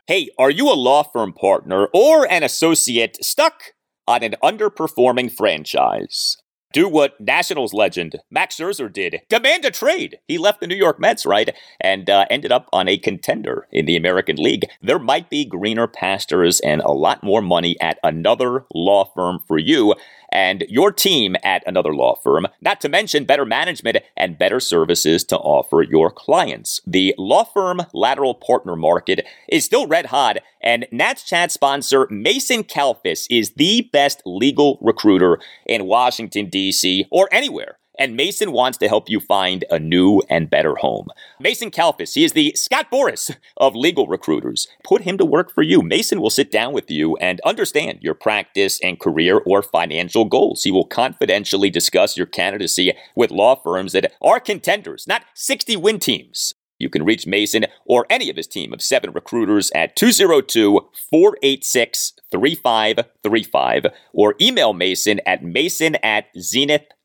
Hey, 0.07 0.31
are 0.39 0.51
you 0.51 0.73
a 0.73 0.75
law 0.75 1.03
firm 1.03 1.35
partner 1.35 1.89
or 1.93 2.31
an 2.33 2.43
associate 2.43 3.23
stuck 3.23 3.75
on 4.09 4.23
an 4.23 4.37
underperforming 4.43 5.31
franchise? 5.31 6.39
Do 6.77 6.87
what 6.91 7.19
Nationals 7.19 7.73
legend 7.73 8.17
Max 8.31 8.57
Scherzer 8.57 8.93
did 8.93 9.23
demand 9.31 9.65
a 9.65 9.71
trade. 9.71 10.19
He 10.29 10.37
left 10.37 10.61
the 10.61 10.67
New 10.67 10.77
York 10.77 11.01
Mets, 11.01 11.25
right? 11.25 11.57
And 11.81 12.11
uh, 12.11 12.27
ended 12.29 12.53
up 12.53 12.69
on 12.71 12.87
a 12.87 12.99
contender 12.99 13.67
in 13.73 13.87
the 13.87 13.97
American 13.97 14.37
League. 14.37 14.67
There 14.83 14.99
might 14.99 15.31
be 15.31 15.47
greener 15.47 15.87
pastures 15.87 16.61
and 16.61 16.83
a 16.83 16.91
lot 16.91 17.25
more 17.25 17.41
money 17.41 17.81
at 17.81 17.99
another 18.05 18.67
law 18.75 19.07
firm 19.07 19.39
for 19.49 19.57
you 19.57 19.95
and 20.37 20.67
your 20.69 20.93
team 20.93 21.35
at 21.43 21.63
another 21.67 21.95
law 21.95 22.15
firm, 22.15 22.47
not 22.61 22.79
to 22.79 22.91
mention 22.91 23.25
better 23.25 23.47
management 23.47 23.97
and 24.19 24.37
better 24.37 24.61
services 24.61 25.25
to 25.25 25.39
offer 25.39 25.81
your 25.81 26.11
clients. 26.11 26.79
The 26.87 27.15
law 27.17 27.45
firm 27.45 27.81
lateral 27.95 28.35
partner 28.35 28.77
market 28.77 29.27
is 29.49 29.65
still 29.65 29.87
red 29.87 30.07
hot, 30.07 30.37
and 30.61 30.87
Nats 30.93 31.23
Chat 31.23 31.51
sponsor 31.53 32.07
Mason 32.11 32.65
Kalfas 32.65 33.27
is 33.31 33.53
the 33.53 33.89
best 33.95 34.21
legal 34.27 34.79
recruiter 34.83 35.39
in 35.65 35.87
Washington, 35.87 36.51
D.C., 36.51 37.07
or 37.11 37.31
anywhere 37.33 37.79
and 37.99 38.17
Mason 38.17 38.53
wants 38.53 38.79
to 38.79 38.89
help 38.89 39.09
you 39.09 39.21
find 39.21 39.65
a 39.71 39.79
new 39.79 40.23
and 40.29 40.51
better 40.51 40.77
home. 40.77 41.09
Mason 41.41 41.71
Kalfas, 41.71 42.15
he 42.15 42.25
is 42.25 42.33
the 42.33 42.53
Scott 42.55 42.91
Boras 42.91 43.35
of 43.57 43.75
legal 43.75 44.07
recruiters. 44.07 44.69
Put 44.85 45.03
him 45.03 45.19
to 45.19 45.25
work 45.25 45.53
for 45.53 45.63
you. 45.63 45.83
Mason 45.83 46.21
will 46.21 46.31
sit 46.31 46.51
down 46.51 46.73
with 46.73 46.91
you 46.91 47.17
and 47.17 47.41
understand 47.45 47.99
your 48.03 48.15
practice 48.15 48.81
and 48.83 49.01
career 49.01 49.39
or 49.47 49.63
financial 49.63 50.25
goals. 50.25 50.65
He 50.65 50.71
will 50.71 50.87
confidentially 50.87 51.71
discuss 51.71 52.17
your 52.17 52.27
candidacy 52.27 52.93
with 53.15 53.31
law 53.31 53.55
firms 53.57 53.93
that 53.93 54.13
are 54.23 54.41
contenders, 54.41 55.07
not 55.07 55.25
60 55.35 55.77
win 55.77 55.99
teams. 55.99 56.55
You 56.79 56.91
can 56.91 57.05
reach 57.05 57.27
Mason 57.27 57.67
or 57.87 58.07
any 58.11 58.29
of 58.29 58.37
his 58.37 58.47
team 58.47 58.73
of 58.73 58.83
seven 58.83 59.13
recruiters 59.13 59.71
at 59.75 59.97
202 59.97 60.89
486 61.11 62.13
3535 62.31 63.87
or 64.13 64.35
email 64.41 64.75
Mason 64.75 65.21
at 65.25 65.43
mason 65.43 65.97
at 66.03 66.27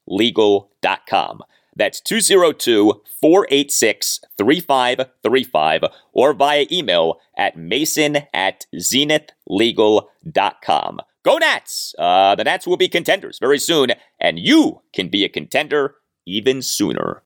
zenithlegal.com. 0.09 1.41
That's 1.75 2.01
202 2.01 3.01
486 3.21 4.19
3535 4.37 5.81
or 6.11 6.33
via 6.33 6.65
email 6.71 7.19
at 7.37 7.55
mason 7.57 8.17
at 8.33 8.65
zenithlegal.com. 8.75 10.99
Go 11.23 11.37
Nats! 11.37 11.93
Uh, 11.99 12.33
the 12.35 12.43
Nats 12.43 12.65
will 12.65 12.77
be 12.77 12.89
contenders 12.89 13.37
very 13.39 13.59
soon, 13.59 13.91
and 14.19 14.39
you 14.39 14.81
can 14.91 15.07
be 15.07 15.23
a 15.23 15.29
contender 15.29 15.97
even 16.25 16.63
sooner. 16.63 17.21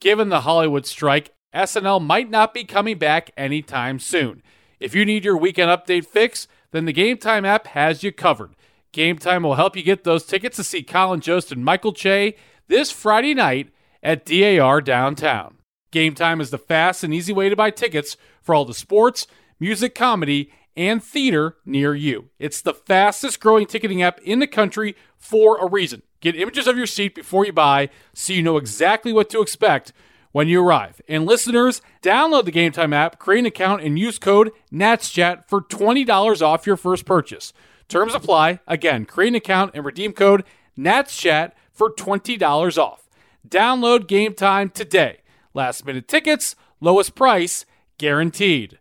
Given 0.00 0.28
the 0.28 0.40
Hollywood 0.40 0.84
strike, 0.84 1.32
SNL 1.54 2.04
might 2.04 2.28
not 2.28 2.52
be 2.52 2.64
coming 2.64 2.98
back 2.98 3.30
anytime 3.36 4.00
soon. 4.00 4.42
If 4.80 4.92
you 4.94 5.04
need 5.04 5.24
your 5.24 5.36
weekend 5.36 5.70
update 5.70 6.06
fix, 6.06 6.48
then 6.72 6.86
the 6.86 6.92
Game 6.92 7.16
Time 7.16 7.44
app 7.44 7.68
has 7.68 8.02
you 8.02 8.10
covered. 8.10 8.56
Game 8.94 9.18
Time 9.18 9.42
will 9.42 9.56
help 9.56 9.76
you 9.76 9.82
get 9.82 10.04
those 10.04 10.24
tickets 10.24 10.56
to 10.56 10.62
see 10.62 10.84
Colin 10.84 11.20
Jost 11.20 11.50
and 11.50 11.64
Michael 11.64 11.92
Che 11.92 12.36
this 12.68 12.92
Friday 12.92 13.34
night 13.34 13.70
at 14.04 14.24
DAR 14.24 14.80
downtown. 14.80 15.58
Game 15.90 16.14
Time 16.14 16.40
is 16.40 16.50
the 16.50 16.58
fast 16.58 17.02
and 17.02 17.12
easy 17.12 17.32
way 17.32 17.48
to 17.48 17.56
buy 17.56 17.70
tickets 17.70 18.16
for 18.40 18.54
all 18.54 18.64
the 18.64 18.72
sports, 18.72 19.26
music, 19.58 19.96
comedy, 19.96 20.52
and 20.76 21.02
theater 21.02 21.56
near 21.66 21.92
you. 21.92 22.30
It's 22.38 22.60
the 22.60 22.72
fastest 22.72 23.40
growing 23.40 23.66
ticketing 23.66 24.00
app 24.00 24.20
in 24.20 24.38
the 24.38 24.46
country 24.46 24.94
for 25.18 25.58
a 25.58 25.68
reason. 25.68 26.02
Get 26.20 26.36
images 26.36 26.68
of 26.68 26.76
your 26.76 26.86
seat 26.86 27.16
before 27.16 27.44
you 27.44 27.52
buy 27.52 27.90
so 28.12 28.32
you 28.32 28.42
know 28.42 28.58
exactly 28.58 29.12
what 29.12 29.28
to 29.30 29.42
expect 29.42 29.92
when 30.30 30.46
you 30.46 30.64
arrive. 30.64 31.00
And 31.08 31.26
listeners, 31.26 31.82
download 32.00 32.44
the 32.44 32.52
Game 32.52 32.70
Time 32.70 32.92
app, 32.92 33.18
create 33.18 33.40
an 33.40 33.46
account, 33.46 33.82
and 33.82 33.98
use 33.98 34.20
code 34.20 34.52
NATSCHAT 34.72 35.48
for 35.48 35.62
$20 35.62 36.42
off 36.42 36.64
your 36.64 36.76
first 36.76 37.04
purchase. 37.04 37.52
Terms 37.88 38.14
apply. 38.14 38.60
Again, 38.66 39.04
create 39.04 39.28
an 39.28 39.34
account 39.34 39.72
and 39.74 39.84
redeem 39.84 40.12
code 40.12 40.44
NATSCHAT 40.78 41.52
for 41.72 41.90
$20 41.90 42.78
off. 42.78 43.08
Download 43.48 44.06
Game 44.06 44.34
Time 44.34 44.70
today. 44.70 45.18
Last 45.52 45.84
minute 45.84 46.08
tickets, 46.08 46.56
lowest 46.80 47.14
price, 47.14 47.64
guaranteed. 47.98 48.78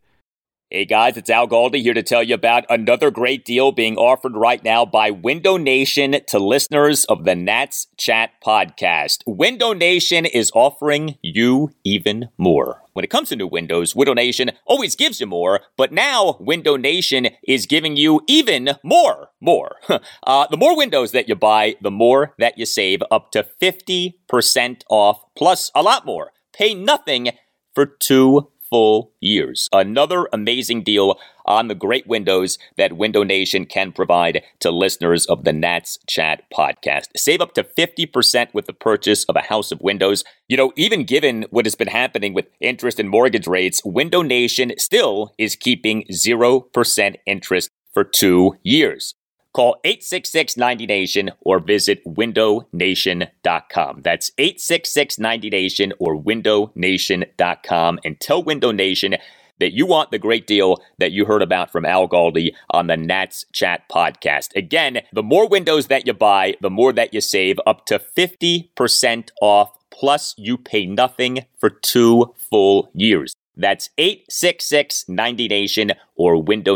Hey 0.75 0.85
guys, 0.85 1.17
it's 1.17 1.29
Al 1.29 1.47
Galdi 1.47 1.83
here 1.83 1.93
to 1.93 2.01
tell 2.01 2.23
you 2.23 2.33
about 2.33 2.65
another 2.67 3.11
great 3.11 3.45
deal 3.45 3.71
being 3.71 3.95
offered 3.95 4.35
right 4.35 4.63
now 4.63 4.85
by 4.85 5.11
Window 5.11 5.55
Nation 5.55 6.15
to 6.25 6.39
listeners 6.39 7.05
of 7.05 7.25
the 7.25 7.35
Nats 7.35 7.85
Chat 7.95 8.31
podcast. 8.43 9.19
Window 9.27 9.73
Nation 9.73 10.25
is 10.25 10.51
offering 10.55 11.19
you 11.21 11.69
even 11.83 12.29
more. 12.39 12.81
When 12.93 13.05
it 13.05 13.11
comes 13.11 13.29
to 13.29 13.35
new 13.35 13.45
windows, 13.45 13.95
Window 13.95 14.15
Nation 14.15 14.49
always 14.65 14.95
gives 14.95 15.19
you 15.21 15.27
more, 15.27 15.61
but 15.77 15.91
now 15.91 16.37
Window 16.39 16.75
Nation 16.75 17.27
is 17.47 17.67
giving 17.67 17.95
you 17.95 18.21
even 18.27 18.71
more. 18.83 19.29
More. 19.39 19.75
uh, 20.23 20.47
the 20.47 20.57
more 20.57 20.75
windows 20.75 21.12
that 21.12 21.29
you 21.29 21.36
buy, 21.36 21.75
the 21.83 21.91
more 21.91 22.33
that 22.39 22.57
you 22.57 22.65
save, 22.65 23.03
up 23.12 23.29
to 23.33 23.45
50% 23.62 24.83
off, 24.89 25.21
plus 25.38 25.69
a 25.75 25.83
lot 25.83 26.03
more. 26.03 26.31
Pay 26.51 26.73
nothing 26.73 27.29
for 27.75 27.86
two 27.86 28.49
full 28.73 29.12
years. 29.21 29.69
Another 29.71 30.27
amazing 30.33 30.81
deal 30.81 31.19
on 31.45 31.67
the 31.67 31.75
great 31.75 32.07
windows 32.07 32.57
that 32.75 32.97
Window 32.97 33.21
Nation 33.21 33.67
can 33.67 33.91
provide 33.91 34.41
to 34.62 34.71
listeners 34.71 35.27
of 35.27 35.43
the 35.43 35.53
Nats 35.53 35.99
Chat 36.07 36.41
podcast. 36.51 37.09
Save 37.15 37.39
up 37.39 37.53
to 37.53 37.63
50% 37.63 38.51
with 38.51 38.65
the 38.65 38.73
purchase 38.73 39.25
of 39.25 39.36
a 39.36 39.41
house 39.41 39.71
of 39.71 39.79
windows. 39.81 40.23
You 40.47 40.57
know, 40.57 40.73
even 40.75 41.03
given 41.03 41.45
what 41.51 41.67
has 41.67 41.75
been 41.75 41.88
happening 41.88 42.33
with 42.33 42.47
interest 42.59 42.99
and 42.99 43.12
mortgage 43.12 43.45
rates, 43.45 43.79
Window 43.86 44.23
Nation 44.23 44.71
still 44.79 45.36
is 45.38 45.55
keeping 45.55 46.05
0% 46.12 47.15
interest 47.27 47.69
for 47.93 48.03
two 48.03 48.55
years. 48.63 49.13
Call 49.53 49.79
866 49.83 50.57
90 50.57 50.85
Nation 50.87 51.31
or 51.41 51.59
visit 51.59 52.03
windownation.com. 52.05 54.01
That's 54.01 54.31
866 54.37 55.19
90 55.19 55.49
Nation 55.51 55.93
or 55.99 56.19
windownation.com 56.19 57.99
and 58.03 58.19
tell 58.19 58.43
Window 58.43 58.71
Nation 58.71 59.15
that 59.59 59.73
you 59.73 59.85
want 59.85 60.09
the 60.11 60.17
great 60.19 60.47
deal 60.47 60.81
that 60.97 61.11
you 61.11 61.25
heard 61.25 61.43
about 61.43 61.71
from 61.71 61.85
Al 61.85 62.07
Galdi 62.07 62.53
on 62.71 62.87
the 62.87 62.97
Nats 62.97 63.45
Chat 63.53 63.87
podcast. 63.89 64.55
Again, 64.55 65.01
the 65.13 65.23
more 65.23 65.47
windows 65.47 65.87
that 65.87 66.07
you 66.07 66.13
buy, 66.13 66.55
the 66.59 66.71
more 66.71 66.91
that 66.91 67.13
you 67.13 67.21
save, 67.21 67.59
up 67.67 67.85
to 67.85 67.99
50% 67.99 69.29
off, 69.41 69.77
plus 69.91 70.33
you 70.37 70.57
pay 70.57 70.87
nothing 70.87 71.45
for 71.59 71.69
two 71.69 72.33
full 72.37 72.89
years. 72.93 73.35
That's 73.55 73.91
866 73.99 75.05
90 75.07 75.47
Nation 75.47 75.91
or 76.15 76.41
Window 76.41 76.75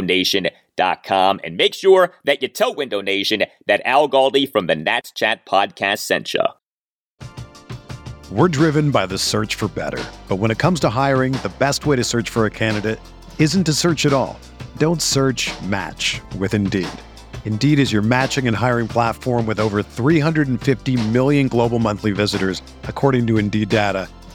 Nation 0.78 1.04
com 1.04 1.40
and 1.44 1.58
make 1.58 1.74
sure 1.74 2.14
that 2.24 2.42
you 2.42 2.48
tell 2.48 2.74
Window 2.74 3.02
Nation 3.02 3.44
that 3.66 3.82
Al 3.86 4.08
Galdi 4.08 4.50
from 4.50 4.68
the 4.68 4.76
Nats 4.76 5.12
Chat 5.12 5.46
podcast 5.46 6.00
sent 6.00 6.34
you. 6.34 6.44
We're 8.30 8.50
driven 8.50 8.92
by 8.92 9.06
the 9.06 9.18
search 9.18 9.56
for 9.56 9.70
better. 9.70 10.04
But 10.28 10.36
when 10.36 10.52
it 10.52 10.58
comes 10.58 10.82
to 10.82 10.90
hiring, 10.90 11.32
the 11.44 11.54
best 11.60 11.86
way 11.86 11.96
to 11.96 12.04
search 12.04 12.30
for 12.30 12.46
a 12.46 12.50
candidate 12.52 13.00
isn't 13.40 13.64
to 13.64 13.74
search 13.74 14.06
at 14.06 14.12
all. 14.12 14.38
Don't 14.76 15.02
search 15.02 15.50
match 15.62 16.20
with 16.38 16.54
Indeed. 16.54 16.90
Indeed 17.46 17.80
is 17.80 17.94
your 17.94 18.02
matching 18.02 18.46
and 18.46 18.56
hiring 18.56 18.90
platform 18.90 19.46
with 19.46 19.62
over 19.62 19.82
350 19.82 21.10
million 21.12 21.48
global 21.48 21.80
monthly 21.80 22.12
visitors, 22.12 22.62
according 22.84 23.26
to 23.28 23.38
Indeed 23.38 23.70
data, 23.70 24.10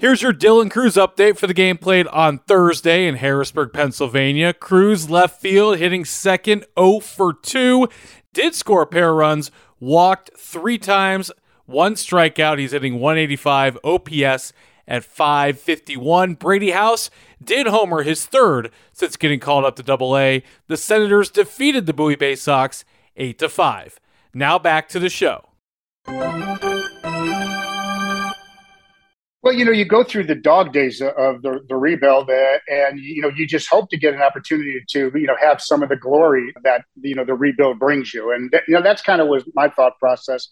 Here's 0.00 0.22
your 0.22 0.32
Dylan 0.32 0.70
Crews 0.70 0.94
update 0.94 1.36
for 1.36 1.46
the 1.46 1.52
game 1.52 1.76
played 1.76 2.06
on 2.06 2.38
Thursday 2.38 3.06
in 3.06 3.16
Harrisburg, 3.16 3.74
Pennsylvania. 3.74 4.54
Crews 4.54 5.10
left 5.10 5.42
field 5.42 5.76
hitting 5.76 6.06
second 6.06 6.64
0 6.78 7.00
for 7.00 7.34
2, 7.34 7.86
did 8.32 8.54
score 8.54 8.80
a 8.80 8.86
pair 8.86 9.10
of 9.10 9.16
runs, 9.16 9.50
walked 9.78 10.30
three 10.38 10.78
times, 10.78 11.30
one 11.66 11.96
strikeout. 11.96 12.58
He's 12.58 12.72
hitting 12.72 12.98
185 12.98 13.76
OPS 13.84 14.54
at 14.88 15.04
551. 15.04 16.32
Brady 16.32 16.70
House 16.70 17.10
did 17.44 17.66
homer 17.66 18.02
his 18.02 18.24
third 18.24 18.70
since 18.94 19.18
getting 19.18 19.38
called 19.38 19.66
up 19.66 19.76
to 19.76 19.82
Double 19.82 20.16
A. 20.16 20.42
The 20.68 20.78
Senators 20.78 21.30
defeated 21.30 21.84
the 21.84 21.92
Bowie 21.92 22.16
Bay 22.16 22.36
Sox 22.36 22.86
8 23.16 23.38
to 23.38 23.50
5. 23.50 24.00
Now 24.32 24.58
back 24.58 24.88
to 24.88 24.98
the 24.98 25.10
show. 25.10 25.50
Well, 29.42 29.54
you 29.54 29.64
know, 29.64 29.72
you 29.72 29.86
go 29.86 30.04
through 30.04 30.24
the 30.24 30.34
dog 30.34 30.74
days 30.74 31.00
of 31.00 31.40
the, 31.40 31.60
the 31.68 31.76
rebuild, 31.76 32.28
uh, 32.28 32.58
and 32.68 33.00
you 33.00 33.22
know, 33.22 33.30
you 33.34 33.46
just 33.46 33.68
hope 33.68 33.88
to 33.88 33.96
get 33.96 34.12
an 34.12 34.20
opportunity 34.20 34.82
to, 34.90 35.10
you 35.14 35.26
know, 35.26 35.36
have 35.40 35.62
some 35.62 35.82
of 35.82 35.88
the 35.88 35.96
glory 35.96 36.52
that 36.62 36.84
you 37.00 37.14
know 37.14 37.24
the 37.24 37.34
rebuild 37.34 37.78
brings 37.78 38.12
you, 38.12 38.32
and 38.32 38.52
you 38.68 38.74
know 38.74 38.82
that's 38.82 39.00
kind 39.00 39.20
of 39.20 39.28
was 39.28 39.44
my 39.54 39.68
thought 39.68 39.98
process. 39.98 40.48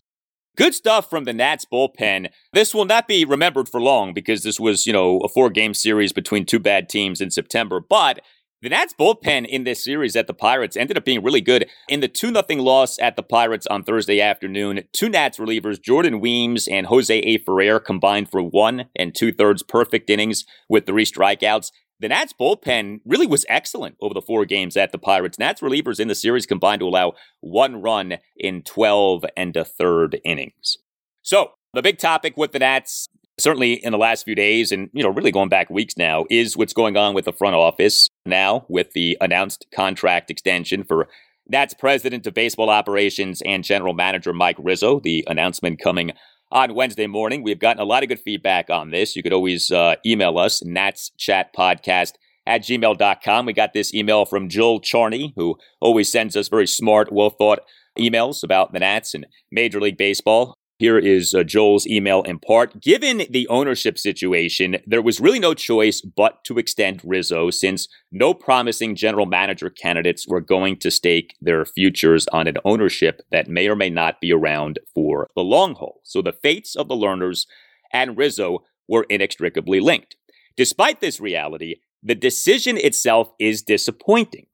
Good 0.56 0.74
stuff 0.74 1.08
from 1.08 1.22
the 1.22 1.32
Nats 1.32 1.64
bullpen. 1.72 2.30
This 2.52 2.74
will 2.74 2.86
not 2.86 3.06
be 3.06 3.24
remembered 3.24 3.68
for 3.68 3.80
long 3.80 4.12
because 4.12 4.42
this 4.42 4.58
was, 4.58 4.86
you 4.86 4.92
know, 4.92 5.18
a 5.18 5.28
four 5.28 5.50
game 5.50 5.72
series 5.72 6.12
between 6.12 6.44
two 6.44 6.58
bad 6.58 6.88
teams 6.88 7.20
in 7.20 7.30
September. 7.30 7.78
But 7.78 8.20
the 8.60 8.68
Nats 8.68 8.92
bullpen 8.98 9.46
in 9.46 9.62
this 9.62 9.84
series 9.84 10.16
at 10.16 10.26
the 10.26 10.34
Pirates 10.34 10.76
ended 10.76 10.96
up 10.96 11.04
being 11.04 11.22
really 11.22 11.40
good. 11.40 11.68
In 11.88 12.00
the 12.00 12.08
2 12.08 12.32
0 12.32 12.62
loss 12.62 12.98
at 12.98 13.14
the 13.14 13.22
Pirates 13.22 13.68
on 13.68 13.84
Thursday 13.84 14.20
afternoon, 14.20 14.82
two 14.92 15.08
Nats 15.08 15.38
relievers, 15.38 15.80
Jordan 15.80 16.18
Weems 16.18 16.66
and 16.66 16.86
Jose 16.86 17.16
A. 17.16 17.38
Ferrer, 17.38 17.78
combined 17.78 18.30
for 18.30 18.42
one 18.42 18.86
and 18.96 19.14
two 19.14 19.30
thirds 19.30 19.62
perfect 19.62 20.10
innings 20.10 20.44
with 20.68 20.86
three 20.86 21.04
strikeouts. 21.04 21.70
The 22.00 22.08
Nats 22.08 22.34
bullpen 22.38 23.00
really 23.04 23.28
was 23.28 23.46
excellent 23.48 23.96
over 24.00 24.14
the 24.14 24.22
four 24.22 24.44
games 24.44 24.76
at 24.76 24.90
the 24.90 24.98
Pirates. 24.98 25.38
Nats 25.38 25.60
relievers 25.60 26.00
in 26.00 26.08
the 26.08 26.14
series 26.16 26.46
combined 26.46 26.80
to 26.80 26.88
allow 26.88 27.12
one 27.40 27.80
run 27.80 28.18
in 28.36 28.62
12 28.62 29.24
and 29.36 29.56
a 29.56 29.64
third 29.64 30.20
innings. 30.24 30.78
So, 31.22 31.52
the 31.74 31.82
big 31.82 31.98
topic 31.98 32.36
with 32.36 32.52
the 32.52 32.60
Nats 32.60 33.08
certainly 33.38 33.74
in 33.74 33.92
the 33.92 33.98
last 33.98 34.24
few 34.24 34.34
days 34.34 34.72
and 34.72 34.90
you 34.92 35.02
know 35.02 35.10
really 35.10 35.30
going 35.30 35.48
back 35.48 35.70
weeks 35.70 35.96
now 35.96 36.24
is 36.30 36.56
what's 36.56 36.72
going 36.72 36.96
on 36.96 37.14
with 37.14 37.24
the 37.24 37.32
front 37.32 37.54
office 37.54 38.08
now 38.26 38.64
with 38.68 38.92
the 38.92 39.16
announced 39.20 39.66
contract 39.74 40.30
extension 40.30 40.84
for 40.84 41.08
Nats 41.48 41.72
president 41.72 42.26
of 42.26 42.34
baseball 42.34 42.68
operations 42.68 43.40
and 43.42 43.64
general 43.64 43.94
manager 43.94 44.34
Mike 44.34 44.56
Rizzo. 44.58 45.00
The 45.00 45.24
announcement 45.26 45.80
coming 45.80 46.12
on 46.50 46.74
Wednesday 46.74 47.06
morning. 47.06 47.42
We've 47.42 47.58
gotten 47.58 47.80
a 47.80 47.86
lot 47.86 48.02
of 48.02 48.10
good 48.10 48.20
feedback 48.20 48.68
on 48.68 48.90
this. 48.90 49.16
You 49.16 49.22
could 49.22 49.32
always 49.32 49.70
uh, 49.70 49.96
email 50.04 50.38
us, 50.38 50.62
Nats 50.62 51.10
Chat 51.16 51.54
Podcast 51.54 52.12
at 52.46 52.62
gmail.com. 52.62 53.46
We 53.46 53.52
got 53.54 53.72
this 53.72 53.94
email 53.94 54.26
from 54.26 54.48
Joel 54.48 54.80
Charney, 54.80 55.32
who 55.36 55.56
always 55.80 56.10
sends 56.10 56.36
us 56.36 56.48
very 56.48 56.66
smart, 56.66 57.12
well 57.12 57.30
thought 57.30 57.60
emails 57.98 58.42
about 58.42 58.72
the 58.72 58.78
Nats 58.78 59.14
and 59.14 59.26
Major 59.50 59.80
League 59.80 59.98
Baseball. 59.98 60.57
Here 60.78 60.96
is 60.96 61.34
uh, 61.34 61.42
Joel's 61.42 61.88
email 61.88 62.22
in 62.22 62.38
part. 62.38 62.80
Given 62.80 63.24
the 63.28 63.48
ownership 63.48 63.98
situation, 63.98 64.76
there 64.86 65.02
was 65.02 65.18
really 65.18 65.40
no 65.40 65.52
choice 65.52 66.00
but 66.00 66.44
to 66.44 66.56
extend 66.56 67.00
Rizzo 67.04 67.50
since 67.50 67.88
no 68.12 68.32
promising 68.32 68.94
general 68.94 69.26
manager 69.26 69.70
candidates 69.70 70.28
were 70.28 70.40
going 70.40 70.76
to 70.78 70.92
stake 70.92 71.34
their 71.40 71.64
futures 71.64 72.28
on 72.28 72.46
an 72.46 72.58
ownership 72.64 73.22
that 73.32 73.48
may 73.48 73.68
or 73.68 73.74
may 73.74 73.90
not 73.90 74.20
be 74.20 74.32
around 74.32 74.78
for 74.94 75.28
the 75.34 75.42
long 75.42 75.74
haul. 75.74 76.00
So 76.04 76.22
the 76.22 76.32
fates 76.32 76.76
of 76.76 76.86
the 76.86 76.94
Lerners 76.94 77.46
and 77.92 78.16
Rizzo 78.16 78.62
were 78.86 79.06
inextricably 79.10 79.80
linked. 79.80 80.14
Despite 80.56 81.00
this 81.00 81.18
reality, 81.18 81.76
the 82.04 82.14
decision 82.14 82.76
itself 82.76 83.32
is 83.40 83.62
disappointing. 83.62 84.46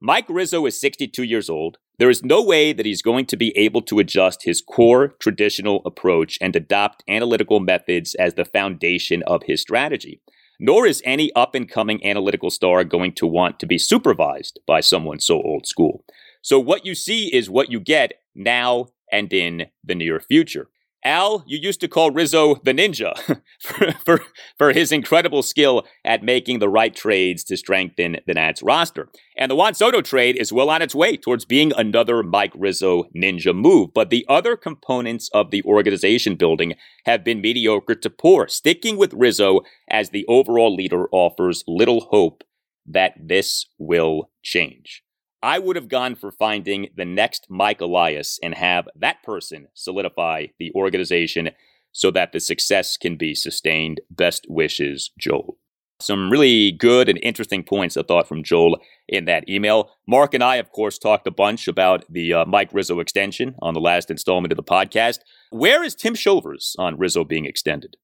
Mike 0.00 0.26
Rizzo 0.28 0.64
is 0.66 0.80
62 0.80 1.24
years 1.24 1.50
old. 1.50 1.78
There 2.02 2.10
is 2.10 2.24
no 2.24 2.42
way 2.42 2.72
that 2.72 2.84
he's 2.84 3.00
going 3.00 3.26
to 3.26 3.36
be 3.36 3.56
able 3.56 3.80
to 3.82 4.00
adjust 4.00 4.42
his 4.42 4.60
core 4.60 5.14
traditional 5.20 5.82
approach 5.84 6.36
and 6.40 6.56
adopt 6.56 7.04
analytical 7.06 7.60
methods 7.60 8.16
as 8.16 8.34
the 8.34 8.44
foundation 8.44 9.22
of 9.28 9.44
his 9.44 9.60
strategy. 9.60 10.20
Nor 10.58 10.84
is 10.84 11.00
any 11.04 11.32
up 11.34 11.54
and 11.54 11.68
coming 11.68 12.04
analytical 12.04 12.50
star 12.50 12.82
going 12.82 13.12
to 13.12 13.26
want 13.28 13.60
to 13.60 13.66
be 13.66 13.78
supervised 13.78 14.58
by 14.66 14.80
someone 14.80 15.20
so 15.20 15.40
old 15.42 15.64
school. 15.68 16.04
So, 16.42 16.58
what 16.58 16.84
you 16.84 16.96
see 16.96 17.32
is 17.32 17.48
what 17.48 17.70
you 17.70 17.78
get 17.78 18.14
now 18.34 18.88
and 19.12 19.32
in 19.32 19.66
the 19.84 19.94
near 19.94 20.18
future. 20.18 20.70
Al, 21.04 21.42
you 21.46 21.58
used 21.58 21.80
to 21.80 21.88
call 21.88 22.10
Rizzo 22.12 22.54
the 22.62 22.72
ninja 22.72 23.16
for, 23.60 23.92
for, 24.04 24.20
for, 24.56 24.72
his 24.72 24.92
incredible 24.92 25.42
skill 25.42 25.84
at 26.04 26.22
making 26.22 26.60
the 26.60 26.68
right 26.68 26.94
trades 26.94 27.42
to 27.44 27.56
strengthen 27.56 28.18
the 28.26 28.34
Nats 28.34 28.62
roster. 28.62 29.08
And 29.36 29.50
the 29.50 29.56
Juan 29.56 29.74
Soto 29.74 30.00
trade 30.00 30.36
is 30.36 30.52
well 30.52 30.70
on 30.70 30.80
its 30.80 30.94
way 30.94 31.16
towards 31.16 31.44
being 31.44 31.72
another 31.76 32.22
Mike 32.22 32.52
Rizzo 32.54 33.04
ninja 33.16 33.54
move. 33.54 33.90
But 33.92 34.10
the 34.10 34.24
other 34.28 34.56
components 34.56 35.28
of 35.34 35.50
the 35.50 35.62
organization 35.64 36.36
building 36.36 36.74
have 37.04 37.24
been 37.24 37.40
mediocre 37.40 37.96
to 37.96 38.10
poor. 38.10 38.46
Sticking 38.46 38.96
with 38.96 39.12
Rizzo 39.12 39.62
as 39.88 40.10
the 40.10 40.24
overall 40.28 40.74
leader 40.74 41.08
offers 41.10 41.64
little 41.66 42.02
hope 42.10 42.44
that 42.86 43.14
this 43.20 43.66
will 43.78 44.30
change. 44.42 45.02
I 45.42 45.58
would 45.58 45.76
have 45.76 45.88
gone 45.88 46.14
for 46.14 46.30
finding 46.30 46.88
the 46.96 47.04
next 47.04 47.46
Mike 47.50 47.80
Elias 47.80 48.38
and 48.42 48.54
have 48.54 48.88
that 48.94 49.22
person 49.24 49.66
solidify 49.74 50.46
the 50.58 50.72
organization 50.74 51.50
so 51.90 52.10
that 52.12 52.32
the 52.32 52.40
success 52.40 52.96
can 52.96 53.16
be 53.16 53.34
sustained. 53.34 54.00
Best 54.10 54.46
wishes, 54.48 55.10
Joel. 55.18 55.58
Some 56.00 56.30
really 56.30 56.72
good 56.72 57.08
and 57.08 57.18
interesting 57.22 57.62
points 57.62 57.96
I 57.96 58.02
thought 58.02 58.26
from 58.26 58.42
Joel 58.42 58.78
in 59.08 59.24
that 59.26 59.48
email. 59.48 59.90
Mark 60.06 60.34
and 60.34 60.42
I, 60.42 60.56
of 60.56 60.70
course, 60.72 60.98
talked 60.98 61.26
a 61.26 61.32
bunch 61.32 61.68
about 61.68 62.04
the 62.08 62.34
uh, 62.34 62.44
Mike 62.44 62.70
Rizzo 62.72 62.98
extension 62.98 63.54
on 63.62 63.74
the 63.74 63.80
last 63.80 64.10
installment 64.10 64.52
of 64.52 64.56
the 64.56 64.64
podcast. 64.64 65.18
Where 65.50 65.84
is 65.84 65.94
Tim 65.94 66.14
Shovers 66.14 66.74
on 66.78 66.98
Rizzo 66.98 67.24
being 67.24 67.44
extended? 67.44 67.96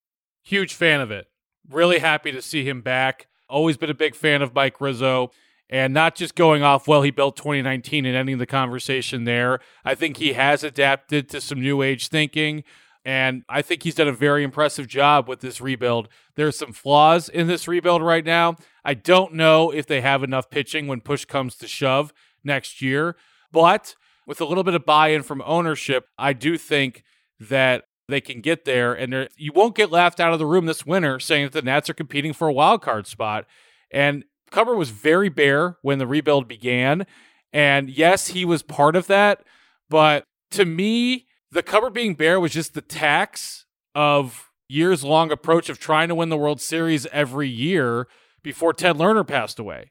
Huge 0.45 0.75
fan 0.75 1.01
of 1.01 1.11
it. 1.11 1.27
Really 1.69 1.99
happy 1.99 2.31
to 2.31 2.43
see 2.43 2.65
him 2.65 2.83
back. 2.83 3.27
Always 3.49 3.77
been 3.77 3.91
a 3.91 3.95
big 3.95 4.15
fan 4.15 4.43
of 4.43 4.55
Mike 4.55 4.81
Rizzo 4.81 5.31
and 5.71 5.93
not 5.93 6.15
just 6.15 6.35
going 6.35 6.63
off, 6.63 6.89
well, 6.89 7.03
he 7.03 7.11
built 7.11 7.37
2019 7.37 8.07
and 8.07 8.17
ending 8.17 8.39
the 8.39 8.47
conversation 8.47 9.25
there. 9.25 9.61
I 9.85 9.95
think 9.95 10.17
he 10.17 10.33
has 10.33 10.65
adapted 10.65 11.29
to 11.31 11.41
some 11.41 11.61
new 11.61 11.83
age 11.83 12.09
thinking. 12.09 12.65
And 13.05 13.45
I 13.49 13.63
think 13.63 13.83
he's 13.83 13.95
done 13.95 14.09
a 14.09 14.13
very 14.13 14.43
impressive 14.43 14.87
job 14.87 15.29
with 15.29 15.41
this 15.41 15.61
rebuild. 15.61 16.09
There's 16.35 16.59
some 16.59 16.73
flaws 16.73 17.29
in 17.29 17.47
this 17.47 17.69
rebuild 17.69 18.03
right 18.03 18.25
now. 18.25 18.57
I 18.85 18.95
don't 18.95 19.35
know 19.35 19.71
if 19.71 19.87
they 19.87 20.01
have 20.01 20.23
enough 20.23 20.51
pitching 20.51 20.87
when 20.87 21.01
push 21.01 21.25
comes 21.25 21.55
to 21.57 21.69
shove 21.69 22.13
next 22.45 22.83
year. 22.83 23.17
But 23.53 23.95
with 24.27 24.41
a 24.41 24.45
little 24.45 24.65
bit 24.65 24.75
of 24.75 24.85
buy 24.85 25.09
in 25.09 25.23
from 25.23 25.43
ownership, 25.47 26.09
I 26.19 26.33
do 26.33 26.59
think 26.59 27.03
that 27.41 27.85
they 28.09 28.21
can 28.21 28.41
get 28.41 28.65
there. 28.65 28.93
And 28.95 29.29
you 29.37 29.53
won't 29.55 29.75
get 29.75 29.91
laughed 29.91 30.21
out 30.21 30.33
of 30.33 30.39
the 30.39 30.47
room 30.47 30.67
this 30.67 30.85
winter 30.85 31.21
saying 31.21 31.47
that 31.47 31.53
the 31.53 31.63
Nats 31.63 31.89
are 31.89 31.95
competing 31.95 32.33
for 32.33 32.49
a 32.49 32.53
wild 32.53 32.83
card 32.83 33.07
spot. 33.07 33.47
And 33.91 34.25
cupboard 34.51 34.77
was 34.77 34.91
very 34.91 35.29
bare 35.29 35.79
when 35.83 35.99
the 35.99 36.07
rebuild 36.07 36.49
began. 36.49 37.07
And 37.53 37.91
yes, 37.91 38.29
he 38.29 38.45
was 38.45 38.63
part 38.63 38.97
of 38.97 39.07
that. 39.07 39.45
But 39.89 40.25
to 40.53 40.65
me, 40.65 41.27
the 41.51 41.63
cover 41.63 41.91
being 41.91 42.15
bare 42.15 42.41
was 42.41 42.53
just 42.53 42.75
the 42.75 42.83
tax 42.83 43.65
of 43.95 44.51
years 44.69 45.03
long 45.03 45.31
approach 45.31 45.69
of 45.69 45.79
trying 45.79 46.09
to 46.09 46.15
win 46.15 46.29
the 46.29 46.37
World 46.37 46.61
Series 46.61 47.07
every 47.07 47.49
year 47.49 48.07
before 48.43 48.73
Ted 48.73 48.97
Lerner 48.97 49.27
passed 49.27 49.59
away. 49.59 49.91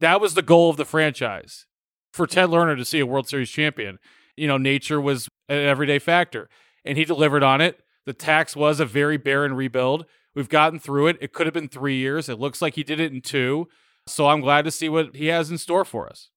That 0.00 0.20
was 0.20 0.34
the 0.34 0.42
goal 0.42 0.70
of 0.70 0.76
the 0.76 0.84
franchise 0.84 1.66
for 2.12 2.26
Ted 2.26 2.48
Lerner 2.48 2.76
to 2.76 2.84
see 2.84 3.00
a 3.00 3.06
World 3.06 3.28
Series 3.28 3.50
champion. 3.50 3.98
You 4.36 4.46
know, 4.46 4.56
nature 4.56 5.00
was 5.00 5.28
an 5.48 5.58
everyday 5.58 5.98
factor, 5.98 6.48
and 6.84 6.96
he 6.96 7.04
delivered 7.04 7.42
on 7.42 7.60
it. 7.60 7.80
The 8.06 8.12
tax 8.12 8.54
was 8.54 8.80
a 8.80 8.86
very 8.86 9.16
barren 9.16 9.54
rebuild. 9.54 10.06
We've 10.34 10.48
gotten 10.48 10.78
through 10.78 11.08
it. 11.08 11.18
It 11.20 11.32
could 11.32 11.46
have 11.46 11.54
been 11.54 11.68
three 11.68 11.96
years. 11.96 12.28
It 12.28 12.40
looks 12.40 12.60
like 12.60 12.74
he 12.74 12.82
did 12.82 13.00
it 13.00 13.12
in 13.12 13.20
two. 13.20 13.68
So 14.06 14.26
I'm 14.26 14.40
glad 14.40 14.64
to 14.66 14.70
see 14.70 14.88
what 14.88 15.14
he 15.16 15.26
has 15.26 15.50
in 15.50 15.58
store 15.58 15.84
for 15.84 16.08
us. 16.08 16.30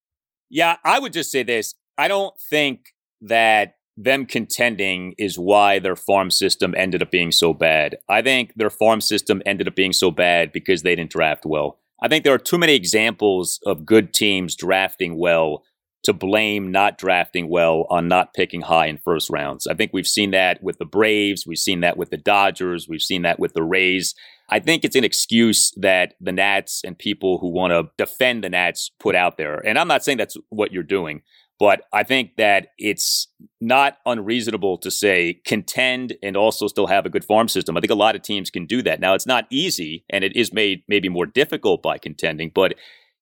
Yeah, 0.50 0.78
I 0.84 1.00
would 1.00 1.14
just 1.14 1.32
say 1.32 1.44
this. 1.44 1.74
I 1.98 2.08
don't 2.08 2.34
think 2.50 2.94
that 3.22 3.76
them 3.98 4.26
contending 4.26 5.16
is 5.18 5.40
why 5.40 5.80
their 5.80 5.96
farm 5.96 6.30
system 6.30 6.74
ended 6.78 7.02
up 7.02 7.12
being 7.12 7.32
so 7.32 7.54
bad. 7.54 7.98
I 8.08 8.22
think 8.22 8.54
their 8.56 8.70
farm 8.70 9.02
system 9.02 9.42
ended 9.46 9.68
up 9.68 9.76
being 9.76 9.94
so 9.94 10.12
bad 10.12 10.52
because 10.52 10.84
they 10.84 10.96
didn't 10.96 11.12
draft 11.12 11.46
well. 11.46 11.80
I 12.00 12.08
think 12.08 12.24
there 12.24 12.34
are 12.34 12.40
too 12.40 12.60
many 12.60 12.76
examples 12.76 13.60
of 13.66 13.86
good 13.86 14.14
teams 14.14 14.56
drafting 14.56 15.18
well 15.18 15.64
to 16.04 16.14
blame 16.14 16.72
not 16.72 16.98
drafting 16.98 17.50
well 17.50 17.88
on 17.90 18.08
not 18.08 18.36
picking 18.36 18.62
high 18.62 18.86
in 18.86 18.98
first 18.98 19.32
rounds. 19.32 19.66
I 19.66 19.74
think 19.74 19.92
we've 19.94 20.08
seen 20.08 20.32
that 20.32 20.62
with 20.62 20.78
the 20.78 20.86
Braves, 20.86 21.46
we've 21.48 21.58
seen 21.58 21.82
that 21.82 21.98
with 21.98 22.12
the 22.12 22.18
Dodgers, 22.18 22.88
we've 22.88 23.02
seen 23.02 23.24
that 23.24 23.40
with 23.40 23.54
the 23.54 23.64
Rays. 23.64 24.14
I 24.50 24.60
think 24.60 24.86
it's 24.86 24.96
an 24.96 25.04
excuse 25.04 25.74
that 25.78 26.14
the 26.22 26.32
Nats 26.32 26.82
and 26.86 26.98
people 26.98 27.40
who 27.40 27.50
want 27.50 27.72
to 27.72 27.90
defend 27.98 28.44
the 28.44 28.50
Nats 28.50 28.92
put 29.00 29.16
out 29.16 29.38
there. 29.38 29.56
And 29.66 29.78
I'm 29.78 29.88
not 29.88 30.04
saying 30.04 30.18
that's 30.18 30.38
what 30.50 30.72
you're 30.72 30.84
doing, 30.84 31.22
but 31.60 31.82
I 31.92 32.04
think 32.04 32.38
that 32.38 32.68
it's 32.78 33.28
not 33.60 33.98
unreasonable 34.06 34.78
to 34.78 34.90
say 34.90 35.42
contend 35.46 36.16
and 36.24 36.38
also 36.38 36.68
still 36.68 36.88
have 36.88 37.06
a 37.06 37.10
good 37.10 37.26
farm 37.26 37.50
system. 37.50 37.76
I 37.76 37.82
think 37.82 37.92
a 37.92 37.96
lot 37.96 38.16
of 38.16 38.22
teams 38.22 38.50
can 38.50 38.66
do 38.66 38.82
that. 38.84 39.02
Now, 39.02 39.16
it's 39.16 39.28
not 39.28 39.48
easy 39.50 40.06
and 40.10 40.24
it 40.24 40.36
is 40.36 40.54
made 40.54 40.84
maybe 40.88 41.10
more 41.10 41.26
difficult 41.26 41.84
by 41.84 41.98
contending, 41.98 42.52
but 42.54 42.76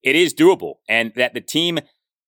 it 0.03 0.15
is 0.15 0.33
doable. 0.33 0.75
And 0.87 1.11
that 1.15 1.33
the 1.33 1.41
team, 1.41 1.79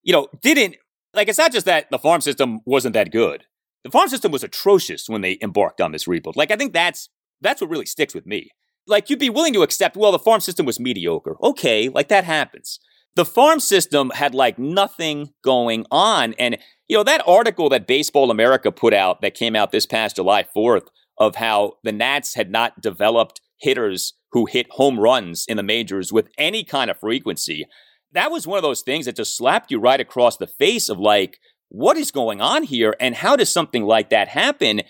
you 0.01 0.13
know, 0.13 0.27
didn't 0.41 0.77
like 1.13 1.27
it's 1.27 1.37
not 1.37 1.51
just 1.51 1.65
that 1.67 1.89
the 1.91 1.99
farm 1.99 2.21
system 2.21 2.61
wasn't 2.65 2.93
that 2.93 3.11
good. 3.11 3.43
The 3.83 3.91
farm 3.91 4.09
system 4.09 4.31
was 4.31 4.43
atrocious 4.43 5.07
when 5.07 5.21
they 5.21 5.37
embarked 5.41 5.81
on 5.81 5.91
this 5.91 6.07
rebuild. 6.07 6.35
Like 6.35 6.51
I 6.51 6.55
think 6.55 6.73
that's 6.73 7.09
that's 7.41 7.61
what 7.61 7.69
really 7.69 7.85
sticks 7.85 8.15
with 8.15 8.25
me 8.25 8.51
like 8.87 9.09
you'd 9.09 9.19
be 9.19 9.29
willing 9.29 9.53
to 9.53 9.61
accept, 9.61 9.97
well, 9.97 10.11
the 10.11 10.19
farm 10.19 10.41
system 10.41 10.65
was 10.65 10.79
mediocre. 10.79 11.35
Okay, 11.41 11.89
like 11.89 12.07
that 12.07 12.23
happens. 12.23 12.79
The 13.15 13.25
farm 13.25 13.59
system 13.59 14.11
had 14.11 14.35
like 14.35 14.59
nothing 14.59 15.31
going 15.43 15.85
on. 15.91 16.33
And, 16.37 16.57
you 16.87 16.97
know, 16.97 17.03
that 17.03 17.27
article 17.27 17.69
that 17.69 17.87
Baseball 17.87 18.31
America 18.31 18.71
put 18.71 18.93
out 18.93 19.21
that 19.21 19.33
came 19.33 19.55
out 19.55 19.71
this 19.71 19.85
past 19.85 20.17
July 20.17 20.45
4th 20.55 20.87
of 21.17 21.35
how 21.35 21.73
the 21.83 21.91
Nats 21.91 22.35
had 22.35 22.51
not 22.51 22.79
developed 22.79 23.41
hitters 23.59 24.13
who 24.31 24.45
hit 24.45 24.67
home 24.71 24.99
runs 24.99 25.45
in 25.47 25.57
the 25.57 25.63
majors 25.63 26.13
with 26.13 26.29
any 26.37 26.63
kind 26.63 26.91
of 26.91 26.99
frequency. 26.99 27.65
That 28.11 28.31
was 28.31 28.45
one 28.45 28.57
of 28.57 28.63
those 28.63 28.81
things 28.81 29.05
that 29.05 29.15
just 29.15 29.35
slapped 29.35 29.71
you 29.71 29.79
right 29.79 29.99
across 29.99 30.37
the 30.37 30.47
face 30.47 30.89
of 30.89 30.99
like, 30.99 31.39
what 31.69 31.97
is 31.97 32.11
going 32.11 32.39
on 32.39 32.63
here? 32.63 32.95
And 32.99 33.15
how 33.15 33.35
does 33.35 33.51
something 33.51 33.83
like 33.83 34.09
that 34.11 34.27
happen? 34.27 34.83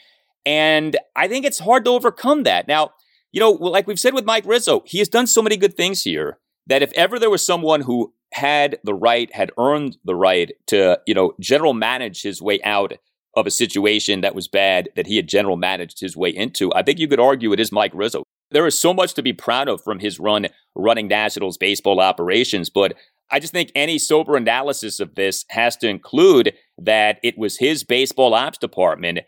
And 0.46 0.98
I 1.16 1.28
think 1.28 1.46
it's 1.46 1.60
hard 1.60 1.86
to 1.86 1.92
overcome 1.92 2.44
that. 2.44 2.68
Now, 2.68 2.92
you 3.38 3.42
know, 3.42 3.52
like 3.52 3.86
we've 3.86 4.00
said 4.00 4.16
with 4.16 4.26
Mike 4.26 4.48
Rizzo, 4.48 4.82
he 4.88 4.98
has 4.98 5.08
done 5.08 5.28
so 5.28 5.44
many 5.44 5.58
good 5.58 5.78
things 5.78 6.02
here 6.02 6.40
that 6.66 6.82
if 6.82 6.92
ever 6.94 7.20
there 7.20 7.30
was 7.30 7.46
someone 7.46 7.82
who 7.82 8.12
had 8.34 8.80
the 8.84 8.96
right, 8.96 9.32
had 9.32 9.52
earned 9.60 9.96
the 10.04 10.16
right 10.16 10.54
to, 10.66 11.00
you 11.06 11.14
know, 11.14 11.34
general 11.40 11.76
manage 11.76 12.24
his 12.24 12.42
way 12.42 12.60
out 12.64 12.94
of 13.36 13.46
a 13.46 13.52
situation 13.52 14.22
that 14.22 14.34
was 14.34 14.48
bad 14.48 14.90
that 14.96 15.06
he 15.06 15.18
had 15.18 15.30
general 15.30 15.56
managed 15.56 16.00
his 16.00 16.18
way 16.18 16.32
into, 16.32 16.74
I 16.74 16.82
think 16.82 16.98
you 16.98 17.08
could 17.08 17.20
argue 17.20 17.54
it 17.54 17.60
is 17.60 17.72
Mike 17.72 17.92
Rizzo. 17.94 18.24
There 18.50 18.66
is 18.66 18.80
so 18.80 18.92
much 18.92 19.14
to 19.14 19.22
be 19.22 19.34
proud 19.34 19.68
of 19.68 19.84
from 19.84 20.00
his 20.00 20.20
run 20.20 20.48
running 20.74 21.08
Nationals 21.08 21.60
baseball 21.60 22.00
operations, 22.02 22.72
but 22.72 22.96
I 23.30 23.40
just 23.40 23.54
think 23.54 23.72
any 23.76 24.00
sober 24.00 24.36
analysis 24.36 25.00
of 25.00 25.14
this 25.14 25.46
has 25.50 25.78
to 25.78 25.88
include 25.88 26.56
that 26.80 27.20
it 27.22 27.38
was 27.38 27.60
his 27.60 27.84
baseball 27.84 28.34
ops 28.34 28.58
department 28.58 29.20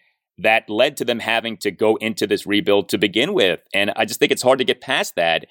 that 0.41 0.69
led 0.69 0.97
to 0.97 1.05
them 1.05 1.19
having 1.19 1.57
to 1.57 1.71
go 1.71 1.95
into 1.97 2.25
this 2.25 2.45
rebuild 2.45 2.89
to 2.89 2.97
begin 2.97 3.33
with. 3.33 3.59
And 3.73 3.91
I 3.95 4.05
just 4.05 4.19
think 4.19 4.31
it's 4.31 4.41
hard 4.41 4.59
to 4.59 4.65
get 4.65 4.81
past 4.81 5.15
that. 5.15 5.45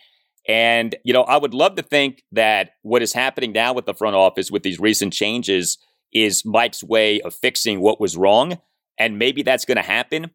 And, 0.48 0.96
you 1.04 1.12
know, 1.12 1.22
I 1.22 1.36
would 1.36 1.52
love 1.52 1.74
to 1.76 1.82
think 1.82 2.22
that 2.32 2.70
what 2.82 3.02
is 3.02 3.12
happening 3.12 3.52
now 3.52 3.74
with 3.74 3.84
the 3.84 3.94
front 3.94 4.16
office 4.16 4.50
with 4.50 4.62
these 4.62 4.80
recent 4.80 5.12
changes 5.12 5.78
is 6.12 6.42
Mike's 6.44 6.82
way 6.82 7.20
of 7.20 7.34
fixing 7.34 7.80
what 7.80 8.00
was 8.00 8.16
wrong. 8.16 8.58
And 8.98 9.18
maybe 9.18 9.42
that's 9.42 9.66
going 9.66 9.76
to 9.76 9.82
happen. 9.82 10.30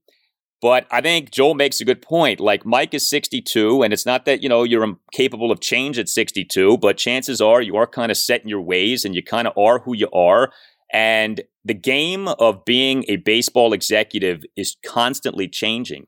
But 0.62 0.88
I 0.92 1.02
think 1.02 1.32
Joel 1.32 1.56
makes 1.56 1.82
a 1.82 1.86
good 1.86 2.02
point. 2.02 2.40
Like 2.40 2.66
Mike 2.66 2.94
is 2.94 3.10
62, 3.10 3.84
and 3.84 3.92
it's 3.92 4.06
not 4.06 4.24
that, 4.26 4.42
you 4.42 4.48
know, 4.48 4.64
you're 4.64 4.84
incapable 4.86 5.52
of 5.52 5.60
change 5.60 6.00
at 6.00 6.08
62, 6.08 6.78
but 6.78 6.96
chances 6.96 7.42
are 7.42 7.62
you 7.62 7.76
are 7.76 7.86
kind 7.86 8.12
of 8.12 8.18
set 8.18 8.44
in 8.44 8.48
your 8.48 8.62
ways 8.62 9.04
and 9.04 9.14
you 9.14 9.22
kind 9.22 9.46
of 9.46 9.58
are 9.58 9.80
who 9.80 9.94
you 9.94 10.10
are. 10.14 10.54
And 10.94 11.42
the 11.66 11.74
game 11.74 12.28
of 12.28 12.64
being 12.66 13.04
a 13.08 13.18
baseball 13.18 13.74
executive 13.74 14.44
is 14.56 14.78
constantly 14.86 15.48
changing. 15.48 16.08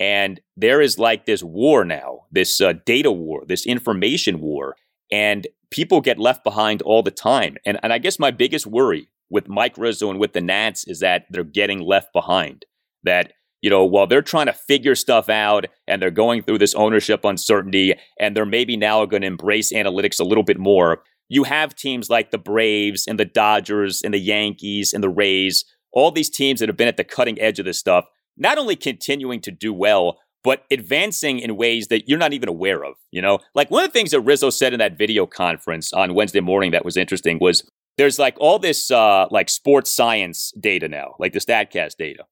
And 0.00 0.40
there 0.56 0.80
is 0.80 0.98
like 0.98 1.24
this 1.24 1.42
war 1.42 1.84
now, 1.84 2.22
this 2.32 2.60
uh, 2.60 2.74
data 2.84 3.12
war, 3.12 3.44
this 3.46 3.64
information 3.64 4.40
war, 4.40 4.74
and 5.12 5.46
people 5.70 6.00
get 6.00 6.18
left 6.18 6.42
behind 6.42 6.82
all 6.82 7.02
the 7.02 7.12
time. 7.12 7.56
And, 7.64 7.78
and 7.82 7.92
I 7.92 7.98
guess 7.98 8.18
my 8.18 8.32
biggest 8.32 8.66
worry 8.66 9.08
with 9.30 9.48
Mike 9.48 9.78
Rizzo 9.78 10.10
and 10.10 10.18
with 10.18 10.32
the 10.32 10.40
Nats 10.40 10.84
is 10.86 10.98
that 11.00 11.26
they're 11.30 11.44
getting 11.44 11.80
left 11.80 12.12
behind. 12.12 12.64
That 13.04 13.32
you 13.62 13.70
know, 13.70 13.84
while 13.84 14.06
they're 14.06 14.20
trying 14.20 14.44
to 14.44 14.52
figure 14.52 14.94
stuff 14.94 15.30
out 15.30 15.64
and 15.88 16.02
they're 16.02 16.10
going 16.10 16.42
through 16.42 16.58
this 16.58 16.74
ownership 16.74 17.24
uncertainty 17.24 17.94
and 18.20 18.36
they're 18.36 18.44
maybe 18.44 18.76
now 18.76 19.06
going 19.06 19.22
to 19.22 19.26
embrace 19.26 19.72
analytics 19.72 20.20
a 20.20 20.24
little 20.24 20.42
bit 20.42 20.58
more, 20.58 21.02
you 21.28 21.44
have 21.44 21.74
teams 21.74 22.10
like 22.10 22.30
the 22.30 22.38
Braves 22.38 23.06
and 23.06 23.18
the 23.18 23.24
Dodgers 23.24 24.02
and 24.02 24.12
the 24.12 24.18
Yankees 24.18 24.92
and 24.92 25.02
the 25.02 25.08
Rays, 25.08 25.64
all 25.92 26.10
these 26.10 26.30
teams 26.30 26.60
that 26.60 26.68
have 26.68 26.76
been 26.76 26.88
at 26.88 26.96
the 26.96 27.04
cutting 27.04 27.40
edge 27.40 27.58
of 27.58 27.64
this 27.64 27.78
stuff, 27.78 28.04
not 28.36 28.58
only 28.58 28.76
continuing 28.76 29.40
to 29.40 29.50
do 29.50 29.72
well, 29.72 30.18
but 30.42 30.64
advancing 30.70 31.38
in 31.38 31.56
ways 31.56 31.88
that 31.88 32.08
you're 32.08 32.18
not 32.18 32.34
even 32.34 32.48
aware 32.48 32.84
of, 32.84 32.94
you 33.10 33.22
know? 33.22 33.38
Like 33.54 33.70
one 33.70 33.82
of 33.82 33.90
the 33.90 33.98
things 33.98 34.10
that 34.10 34.20
Rizzo 34.20 34.50
said 34.50 34.74
in 34.74 34.78
that 34.78 34.98
video 34.98 35.26
conference 35.26 35.92
on 35.92 36.14
Wednesday 36.14 36.40
morning 36.40 36.72
that 36.72 36.84
was 36.84 36.98
interesting 36.98 37.38
was 37.40 37.64
there's 37.96 38.18
like 38.18 38.36
all 38.38 38.58
this 38.58 38.90
uh, 38.90 39.26
like 39.30 39.48
sports 39.48 39.90
science 39.90 40.52
data 40.60 40.88
now, 40.88 41.14
like 41.18 41.32
the 41.32 41.38
StatCast 41.38 41.96
data. 41.96 42.24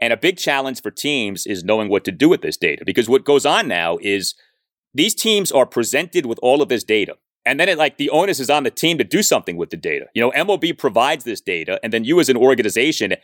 And 0.00 0.12
a 0.12 0.16
big 0.16 0.36
challenge 0.36 0.82
for 0.82 0.90
teams 0.90 1.46
is 1.46 1.64
knowing 1.64 1.88
what 1.88 2.04
to 2.04 2.12
do 2.12 2.28
with 2.28 2.42
this 2.42 2.56
data 2.56 2.82
because 2.84 3.08
what 3.08 3.24
goes 3.24 3.46
on 3.46 3.68
now 3.68 3.96
is 4.02 4.34
these 4.92 5.14
teams 5.14 5.50
are 5.50 5.66
presented 5.66 6.26
with 6.26 6.38
all 6.42 6.60
of 6.60 6.68
this 6.68 6.84
data. 6.84 7.16
And 7.46 7.60
then 7.60 7.68
it 7.68 7.78
like 7.78 7.98
the 7.98 8.10
onus 8.10 8.40
is 8.40 8.50
on 8.50 8.62
the 8.62 8.70
team 8.70 8.98
to 8.98 9.04
do 9.04 9.22
something 9.22 9.56
with 9.56 9.70
the 9.70 9.76
data. 9.76 10.06
You 10.14 10.22
know, 10.22 10.30
MLB 10.30 10.78
provides 10.78 11.24
this 11.24 11.40
data, 11.40 11.78
and 11.82 11.92
then 11.92 12.04
you 12.04 12.20
as 12.20 12.28
an 12.28 12.36
organization 12.36 13.14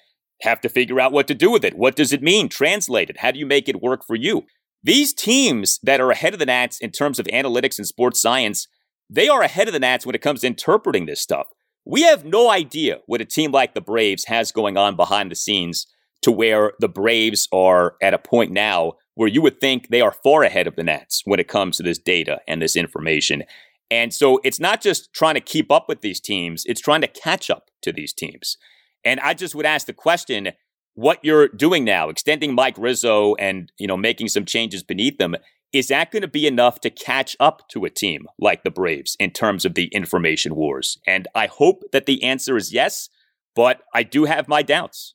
have 0.43 0.61
to 0.61 0.69
figure 0.69 1.01
out 1.01 1.13
what 1.13 1.29
to 1.29 1.35
do 1.35 1.51
with 1.51 1.65
it. 1.65 1.77
What 1.77 1.97
does 1.97 2.13
it 2.13 2.23
mean? 2.23 2.49
Translate 2.49 3.11
it. 3.11 3.19
How 3.19 3.31
do 3.31 3.39
you 3.39 3.47
make 3.47 3.69
it 3.69 3.83
work 3.83 4.05
for 4.07 4.17
you? 4.17 4.45
These 4.83 5.13
teams 5.13 5.79
that 5.83 6.01
are 6.01 6.11
ahead 6.11 6.33
of 6.33 6.39
the 6.39 6.47
Nats 6.47 6.79
in 6.81 6.91
terms 6.91 7.19
of 7.19 7.27
analytics 7.27 7.79
and 7.79 7.87
sports 7.87 8.21
science, 8.21 8.67
they 9.11 9.29
are 9.29 9.43
ahead 9.43 9.69
of 9.69 9.75
the 9.75 9.81
Nats 9.81 10.07
when 10.07 10.15
it 10.15 10.23
comes 10.23 10.41
to 10.41 10.47
interpreting 10.47 11.07
this 11.07 11.21
stuff. 11.21 11.49
We 11.85 12.03
have 12.03 12.25
no 12.25 12.51
idea 12.51 12.99
what 13.07 13.21
a 13.21 13.27
team 13.27 13.53
like 13.53 13.75
the 13.75 13.81
Braves 13.81 14.27
has 14.27 14.53
going 14.53 14.77
on 14.77 14.97
behind 14.97 15.31
the 15.31 15.37
scenes 15.37 15.87
to 16.23 16.31
where 16.31 16.73
the 16.79 16.89
Braves 16.89 17.49
are 17.53 17.97
at 18.03 18.15
a 18.15 18.19
point 18.19 18.53
now 18.53 18.93
where 19.15 19.29
you 19.29 19.43
would 19.43 19.61
think 19.61 19.89
they 19.89 20.01
are 20.01 20.13
far 20.13 20.43
ahead 20.43 20.67
of 20.67 20.77
the 20.77 20.85
Nats 20.85 21.23
when 21.25 21.41
it 21.41 21.49
comes 21.49 21.77
to 21.77 21.83
this 21.83 21.99
data 21.99 22.41
and 22.47 22.63
this 22.63 22.77
information. 22.77 23.43
And 23.91 24.15
so 24.15 24.41
it's 24.45 24.61
not 24.61 24.81
just 24.81 25.13
trying 25.13 25.35
to 25.35 25.41
keep 25.41 25.71
up 25.71 25.89
with 25.89 26.01
these 26.01 26.21
teams, 26.21 26.65
it's 26.67 26.81
trying 26.81 27.01
to 27.01 27.09
catch 27.09 27.51
up 27.51 27.71
to 27.83 27.93
these 27.93 28.13
teams. 28.13 28.57
And 29.05 29.19
I 29.21 29.35
just 29.35 29.55
would 29.55 29.67
ask 29.67 29.87
the 29.87 29.93
question 29.93 30.51
what 30.95 31.19
you're 31.23 31.49
doing 31.49 31.85
now, 31.85 32.09
extending 32.09 32.55
Mike 32.55 32.77
Rizzo 32.77 33.35
and, 33.37 33.73
you 33.79 33.87
know, 33.87 33.97
making 33.97 34.29
some 34.29 34.45
changes 34.45 34.83
beneath 34.83 35.19
them, 35.19 35.35
is 35.73 35.89
that 35.89 36.11
going 36.11 36.23
to 36.23 36.29
be 36.29 36.47
enough 36.47 36.81
to 36.81 36.91
catch 36.91 37.37
up 37.41 37.69
to 37.69 37.85
a 37.85 37.91
team 37.91 38.27
like 38.39 38.65
the 38.65 38.71
Braves 38.71 39.17
in 39.19 39.31
terms 39.31 39.65
of 39.65 39.75
the 39.75 39.87
information 39.87 40.55
wars? 40.55 40.99
And 41.07 41.29
I 41.35 41.47
hope 41.47 41.85
that 41.93 42.07
the 42.07 42.23
answer 42.23 42.57
is 42.57 42.73
yes, 42.73 43.09
but 43.55 43.83
I 43.95 44.03
do 44.03 44.25
have 44.25 44.49
my 44.49 44.63
doubts 44.63 45.15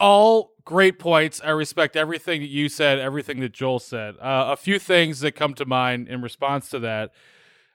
all 0.00 0.52
great 0.64 0.98
points. 0.98 1.40
I 1.44 1.50
respect 1.50 1.96
everything 1.96 2.40
that 2.40 2.48
you 2.48 2.68
said, 2.68 2.98
everything 2.98 3.40
that 3.40 3.52
Joel 3.52 3.78
said. 3.78 4.16
Uh, 4.16 4.52
a 4.52 4.56
few 4.56 4.78
things 4.78 5.20
that 5.20 5.32
come 5.32 5.54
to 5.54 5.64
mind 5.64 6.08
in 6.08 6.22
response 6.22 6.68
to 6.70 6.78
that. 6.80 7.12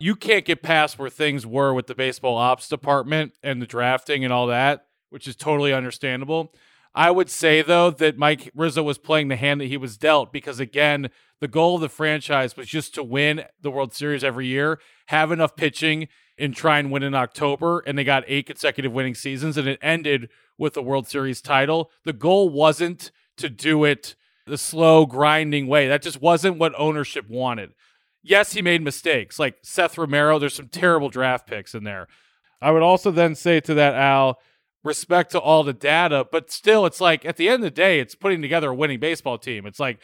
You 0.01 0.15
can't 0.15 0.45
get 0.45 0.63
past 0.63 0.97
where 0.97 1.09
things 1.09 1.45
were 1.45 1.73
with 1.73 1.88
the 1.88 1.95
baseball 1.95 2.38
ops 2.38 2.69
department 2.69 3.33
and 3.43 3.62
the 3.62 3.67
drafting 3.67 4.23
and 4.23 4.31
all 4.31 4.47
that, 4.47 4.85
which 5.09 5.27
is 5.27 5.35
totally 5.35 5.73
understandable. 5.73 6.53
I 6.95 7.12
would 7.12 7.29
say, 7.29 7.62
though, 7.62 7.91
that 7.91 8.17
Mike 8.17 8.49
Rizzo 8.55 8.81
was 8.81 8.97
playing 8.97 9.27
the 9.27 9.35
hand 9.35 9.59
that 9.59 9.65
he 9.65 9.75
was 9.75 9.97
dealt 9.97 10.31
because, 10.31 10.59
again, 10.62 11.09
the 11.41 11.49
goal 11.49 11.75
of 11.75 11.81
the 11.81 11.89
franchise 11.89 12.55
was 12.55 12.67
just 12.67 12.95
to 12.95 13.03
win 13.03 13.43
the 13.62 13.69
World 13.69 13.93
Series 13.93 14.23
every 14.23 14.47
year, 14.47 14.79
have 15.07 15.33
enough 15.33 15.57
pitching, 15.57 16.07
and 16.38 16.55
try 16.55 16.79
and 16.79 16.91
win 16.91 17.03
in 17.03 17.13
October. 17.13 17.83
And 17.85 17.97
they 17.97 18.05
got 18.05 18.23
eight 18.27 18.47
consecutive 18.47 18.93
winning 18.93 19.15
seasons, 19.15 19.57
and 19.57 19.67
it 19.67 19.79
ended 19.81 20.29
with 20.57 20.75
the 20.75 20.81
World 20.81 21.07
Series 21.09 21.41
title. 21.41 21.91
The 22.05 22.13
goal 22.13 22.47
wasn't 22.47 23.12
to 23.35 23.49
do 23.49 23.83
it 23.83 24.15
the 24.45 24.57
slow, 24.57 25.05
grinding 25.05 25.67
way. 25.67 25.89
That 25.89 26.01
just 26.01 26.21
wasn't 26.21 26.57
what 26.57 26.73
ownership 26.77 27.29
wanted. 27.29 27.73
Yes, 28.21 28.53
he 28.53 28.62
made 28.62 28.82
mistakes. 28.82 29.39
Like 29.39 29.58
Seth 29.63 29.97
Romero, 29.97 30.39
there's 30.39 30.55
some 30.55 30.67
terrible 30.67 31.10
draft 31.10 31.47
picks 31.47 31.73
in 31.73 31.84
there. 31.84 32.08
I 32.62 32.71
would 32.71 32.82
also 32.82 33.12
then 33.12 33.36
say 33.36 33.60
to 33.62 33.73
that, 33.75 33.95
Al, 33.95 34.39
respect 34.84 35.32
to 35.32 35.39
all 35.39 35.63
the 35.63 35.73
data, 35.73 36.25
but 36.29 36.51
still, 36.51 36.86
it's 36.86 37.01
like 37.01 37.25
at 37.25 37.38
the 37.38 37.47
end 37.47 37.55
of 37.55 37.62
the 37.62 37.71
day, 37.71 37.99
it's 37.99 38.15
putting 38.15 38.41
together 38.41 38.69
a 38.69 38.75
winning 38.75 38.99
baseball 38.99 39.38
team. 39.38 39.65
It's 39.65 39.79
like 39.79 39.99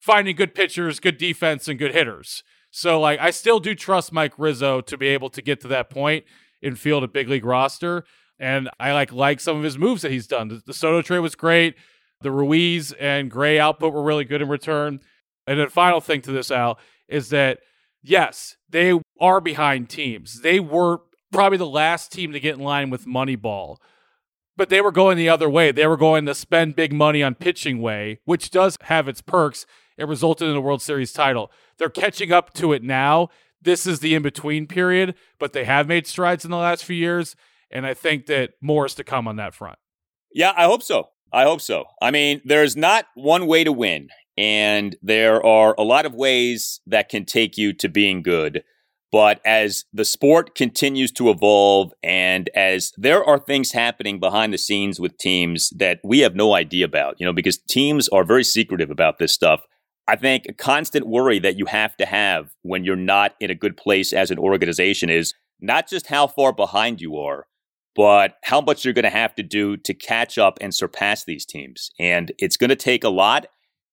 finding 0.00 0.36
good 0.36 0.54
pitchers, 0.54 1.00
good 1.00 1.18
defense, 1.18 1.68
and 1.68 1.78
good 1.78 1.92
hitters. 1.92 2.42
So, 2.70 3.00
like, 3.00 3.18
I 3.20 3.30
still 3.30 3.60
do 3.60 3.74
trust 3.74 4.12
Mike 4.12 4.34
Rizzo 4.38 4.80
to 4.82 4.96
be 4.96 5.08
able 5.08 5.28
to 5.30 5.42
get 5.42 5.60
to 5.62 5.68
that 5.68 5.90
point 5.90 6.24
and 6.62 6.78
field 6.78 7.02
a 7.02 7.08
big 7.08 7.28
league 7.28 7.44
roster. 7.44 8.04
And 8.38 8.70
I 8.78 8.92
like 8.92 9.12
like 9.12 9.40
some 9.40 9.56
of 9.56 9.62
his 9.62 9.76
moves 9.76 10.02
that 10.02 10.12
he's 10.12 10.26
done. 10.26 10.48
The, 10.48 10.62
the 10.64 10.72
Soto 10.72 11.02
trade 11.02 11.18
was 11.18 11.34
great. 11.34 11.74
The 12.22 12.30
Ruiz 12.30 12.92
and 12.92 13.30
Gray 13.30 13.58
output 13.58 13.92
were 13.92 14.02
really 14.02 14.24
good 14.24 14.40
in 14.40 14.48
return. 14.48 15.00
And 15.46 15.58
then 15.58 15.68
final 15.68 16.00
thing 16.00 16.20
to 16.22 16.32
this, 16.32 16.50
Al, 16.50 16.78
is 17.10 17.30
that 17.30 17.58
yes, 18.02 18.56
they 18.68 18.98
are 19.20 19.40
behind 19.40 19.88
teams. 19.88 20.40
They 20.40 20.60
were 20.60 21.00
probably 21.32 21.58
the 21.58 21.66
last 21.66 22.12
team 22.12 22.32
to 22.32 22.40
get 22.40 22.56
in 22.56 22.62
line 22.62 22.90
with 22.90 23.06
Moneyball. 23.06 23.76
But 24.56 24.68
they 24.68 24.80
were 24.80 24.92
going 24.92 25.16
the 25.16 25.28
other 25.28 25.48
way. 25.48 25.72
They 25.72 25.86
were 25.86 25.96
going 25.96 26.26
to 26.26 26.34
spend 26.34 26.76
big 26.76 26.92
money 26.92 27.22
on 27.22 27.34
pitching 27.34 27.80
way, 27.80 28.20
which 28.24 28.50
does 28.50 28.76
have 28.82 29.08
its 29.08 29.22
perks. 29.22 29.64
It 29.96 30.08
resulted 30.08 30.48
in 30.48 30.56
a 30.56 30.60
World 30.60 30.82
Series 30.82 31.12
title. 31.12 31.50
They're 31.78 31.88
catching 31.88 32.32
up 32.32 32.52
to 32.54 32.72
it 32.72 32.82
now. 32.82 33.28
This 33.62 33.86
is 33.86 34.00
the 34.00 34.14
in 34.14 34.22
between 34.22 34.66
period, 34.66 35.14
but 35.38 35.52
they 35.52 35.64
have 35.64 35.86
made 35.86 36.06
strides 36.06 36.44
in 36.44 36.50
the 36.50 36.56
last 36.56 36.84
few 36.84 36.96
years. 36.96 37.36
And 37.70 37.86
I 37.86 37.94
think 37.94 38.26
that 38.26 38.52
more 38.60 38.86
is 38.86 38.94
to 38.96 39.04
come 39.04 39.28
on 39.28 39.36
that 39.36 39.54
front. 39.54 39.78
Yeah, 40.32 40.52
I 40.56 40.64
hope 40.64 40.82
so. 40.82 41.08
I 41.32 41.44
hope 41.44 41.60
so. 41.60 41.84
I 42.02 42.10
mean, 42.10 42.40
there's 42.44 42.76
not 42.76 43.06
one 43.14 43.46
way 43.46 43.64
to 43.64 43.72
win, 43.72 44.08
and 44.36 44.96
there 45.02 45.44
are 45.44 45.74
a 45.78 45.82
lot 45.82 46.06
of 46.06 46.14
ways 46.14 46.80
that 46.86 47.08
can 47.08 47.24
take 47.24 47.56
you 47.56 47.72
to 47.74 47.88
being 47.88 48.22
good. 48.22 48.62
But 49.12 49.40
as 49.44 49.86
the 49.92 50.04
sport 50.04 50.54
continues 50.54 51.10
to 51.12 51.30
evolve 51.30 51.92
and 52.02 52.48
as 52.54 52.92
there 52.96 53.24
are 53.24 53.40
things 53.40 53.72
happening 53.72 54.20
behind 54.20 54.52
the 54.52 54.58
scenes 54.58 55.00
with 55.00 55.18
teams 55.18 55.70
that 55.76 55.98
we 56.04 56.20
have 56.20 56.36
no 56.36 56.54
idea 56.54 56.84
about, 56.84 57.16
you 57.18 57.26
know, 57.26 57.32
because 57.32 57.58
teams 57.58 58.08
are 58.10 58.22
very 58.22 58.44
secretive 58.44 58.90
about 58.90 59.18
this 59.18 59.32
stuff. 59.32 59.62
I 60.06 60.16
think 60.16 60.46
a 60.48 60.52
constant 60.52 61.08
worry 61.08 61.38
that 61.40 61.56
you 61.56 61.66
have 61.66 61.96
to 61.96 62.06
have 62.06 62.50
when 62.62 62.84
you're 62.84 62.96
not 62.96 63.34
in 63.40 63.50
a 63.50 63.54
good 63.54 63.76
place 63.76 64.12
as 64.12 64.30
an 64.30 64.38
organization 64.38 65.10
is 65.10 65.34
not 65.60 65.88
just 65.88 66.06
how 66.06 66.26
far 66.26 66.52
behind 66.52 67.00
you 67.00 67.16
are, 67.16 67.46
but 67.96 68.34
how 68.44 68.60
much 68.60 68.84
you're 68.84 68.94
going 68.94 69.04
to 69.04 69.10
have 69.10 69.34
to 69.34 69.42
do 69.42 69.76
to 69.76 69.94
catch 69.94 70.38
up 70.38 70.58
and 70.60 70.74
surpass 70.74 71.24
these 71.24 71.44
teams. 71.44 71.90
And 71.98 72.32
it's 72.38 72.56
going 72.56 72.70
to 72.70 72.76
take 72.76 73.04
a 73.04 73.08
lot. 73.08 73.46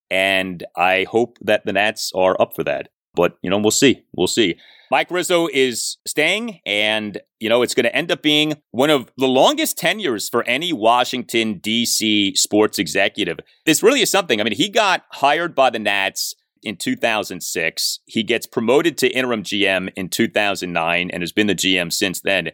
And 0.09 0.65
I 0.75 1.05
hope 1.09 1.37
that 1.41 1.65
the 1.65 1.73
Nats 1.73 2.11
are 2.15 2.39
up 2.39 2.55
for 2.55 2.63
that. 2.63 2.89
But, 3.13 3.37
you 3.41 3.49
know, 3.49 3.57
we'll 3.57 3.71
see. 3.71 4.03
We'll 4.15 4.27
see. 4.27 4.57
Mike 4.89 5.11
Rizzo 5.11 5.47
is 5.51 5.97
staying, 6.05 6.61
and, 6.65 7.19
you 7.39 7.49
know, 7.49 7.61
it's 7.61 7.73
going 7.73 7.83
to 7.83 7.95
end 7.95 8.09
up 8.09 8.21
being 8.21 8.53
one 8.71 8.89
of 8.89 9.11
the 9.17 9.27
longest 9.27 9.77
tenures 9.77 10.29
for 10.29 10.43
any 10.43 10.71
Washington, 10.71 11.57
D.C. 11.57 12.35
sports 12.35 12.79
executive. 12.79 13.39
This 13.65 13.83
really 13.83 14.01
is 14.01 14.09
something. 14.09 14.39
I 14.39 14.45
mean, 14.45 14.55
he 14.55 14.69
got 14.69 15.03
hired 15.11 15.55
by 15.55 15.71
the 15.71 15.79
Nats 15.79 16.35
in 16.63 16.77
2006. 16.77 17.99
He 18.05 18.23
gets 18.23 18.45
promoted 18.45 18.97
to 18.99 19.09
interim 19.09 19.43
GM 19.43 19.91
in 19.95 20.07
2009 20.09 21.09
and 21.11 21.21
has 21.21 21.33
been 21.33 21.47
the 21.47 21.55
GM 21.55 21.91
since 21.91 22.21
then. 22.21 22.51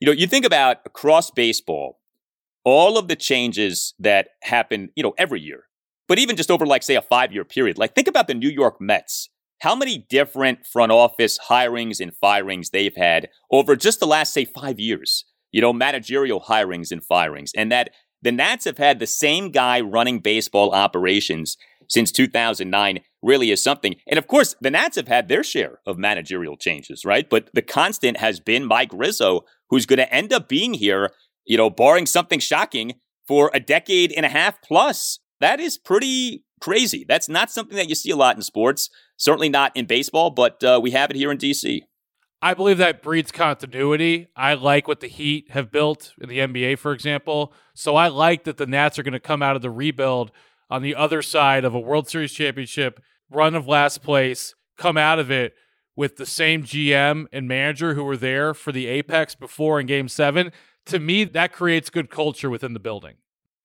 You 0.00 0.06
know, 0.06 0.12
you 0.12 0.26
think 0.26 0.44
about 0.44 0.78
across 0.84 1.30
baseball, 1.30 2.00
all 2.64 2.98
of 2.98 3.06
the 3.06 3.16
changes 3.16 3.94
that 4.00 4.30
happen, 4.42 4.90
you 4.96 5.02
know, 5.04 5.14
every 5.18 5.40
year, 5.40 5.65
but 6.08 6.18
even 6.18 6.36
just 6.36 6.50
over, 6.50 6.66
like, 6.66 6.82
say, 6.82 6.96
a 6.96 7.02
five 7.02 7.32
year 7.32 7.44
period. 7.44 7.78
Like, 7.78 7.94
think 7.94 8.08
about 8.08 8.26
the 8.26 8.34
New 8.34 8.50
York 8.50 8.80
Mets 8.80 9.28
how 9.60 9.74
many 9.74 9.98
different 9.98 10.66
front 10.66 10.92
office 10.92 11.38
hirings 11.48 12.00
and 12.00 12.14
firings 12.14 12.70
they've 12.70 12.96
had 12.96 13.28
over 13.50 13.76
just 13.76 14.00
the 14.00 14.06
last, 14.06 14.32
say, 14.32 14.44
five 14.44 14.78
years. 14.78 15.24
You 15.52 15.62
know, 15.62 15.72
managerial 15.72 16.42
hirings 16.42 16.92
and 16.92 17.02
firings. 17.02 17.52
And 17.56 17.72
that 17.72 17.90
the 18.20 18.32
Nats 18.32 18.64
have 18.64 18.78
had 18.78 18.98
the 18.98 19.06
same 19.06 19.50
guy 19.50 19.80
running 19.80 20.18
baseball 20.18 20.72
operations 20.72 21.56
since 21.88 22.10
2009 22.12 23.00
really 23.22 23.50
is 23.50 23.62
something. 23.62 23.94
And 24.06 24.18
of 24.18 24.26
course, 24.26 24.54
the 24.60 24.70
Nats 24.70 24.96
have 24.96 25.08
had 25.08 25.28
their 25.28 25.44
share 25.44 25.78
of 25.86 25.96
managerial 25.96 26.56
changes, 26.56 27.04
right? 27.04 27.28
But 27.28 27.48
the 27.54 27.62
constant 27.62 28.18
has 28.18 28.40
been 28.40 28.66
Mike 28.66 28.90
Rizzo, 28.92 29.42
who's 29.70 29.86
going 29.86 29.98
to 29.98 30.12
end 30.12 30.32
up 30.32 30.48
being 30.48 30.74
here, 30.74 31.10
you 31.46 31.56
know, 31.56 31.70
barring 31.70 32.06
something 32.06 32.40
shocking 32.40 32.94
for 33.26 33.50
a 33.54 33.60
decade 33.60 34.12
and 34.12 34.26
a 34.26 34.30
half 34.30 34.60
plus. 34.62 35.20
That 35.40 35.60
is 35.60 35.78
pretty 35.78 36.44
crazy. 36.60 37.04
That's 37.06 37.28
not 37.28 37.50
something 37.50 37.76
that 37.76 37.88
you 37.88 37.94
see 37.94 38.10
a 38.10 38.16
lot 38.16 38.36
in 38.36 38.42
sports. 38.42 38.90
Certainly 39.16 39.50
not 39.50 39.76
in 39.76 39.86
baseball, 39.86 40.30
but 40.30 40.62
uh, 40.64 40.80
we 40.82 40.92
have 40.92 41.10
it 41.10 41.16
here 41.16 41.30
in 41.30 41.38
DC. 41.38 41.82
I 42.42 42.54
believe 42.54 42.78
that 42.78 43.02
breeds 43.02 43.32
continuity. 43.32 44.28
I 44.36 44.54
like 44.54 44.86
what 44.86 45.00
the 45.00 45.08
Heat 45.08 45.50
have 45.50 45.70
built 45.70 46.12
in 46.20 46.28
the 46.28 46.38
NBA, 46.38 46.78
for 46.78 46.92
example. 46.92 47.52
So 47.74 47.96
I 47.96 48.08
like 48.08 48.44
that 48.44 48.58
the 48.58 48.66
Nats 48.66 48.98
are 48.98 49.02
going 49.02 49.12
to 49.12 49.20
come 49.20 49.42
out 49.42 49.56
of 49.56 49.62
the 49.62 49.70
rebuild 49.70 50.30
on 50.68 50.82
the 50.82 50.94
other 50.94 51.22
side 51.22 51.64
of 51.64 51.74
a 51.74 51.80
World 51.80 52.08
Series 52.08 52.32
championship, 52.32 53.00
run 53.30 53.54
of 53.54 53.66
last 53.66 54.02
place, 54.02 54.54
come 54.76 54.96
out 54.96 55.18
of 55.18 55.30
it 55.30 55.54
with 55.96 56.16
the 56.16 56.26
same 56.26 56.62
GM 56.62 57.26
and 57.32 57.48
manager 57.48 57.94
who 57.94 58.04
were 58.04 58.18
there 58.18 58.52
for 58.52 58.70
the 58.70 58.86
Apex 58.86 59.34
before 59.34 59.80
in 59.80 59.86
game 59.86 60.08
seven. 60.08 60.52
To 60.86 60.98
me, 60.98 61.24
that 61.24 61.52
creates 61.52 61.88
good 61.88 62.10
culture 62.10 62.50
within 62.50 62.74
the 62.74 62.80
building. 62.80 63.14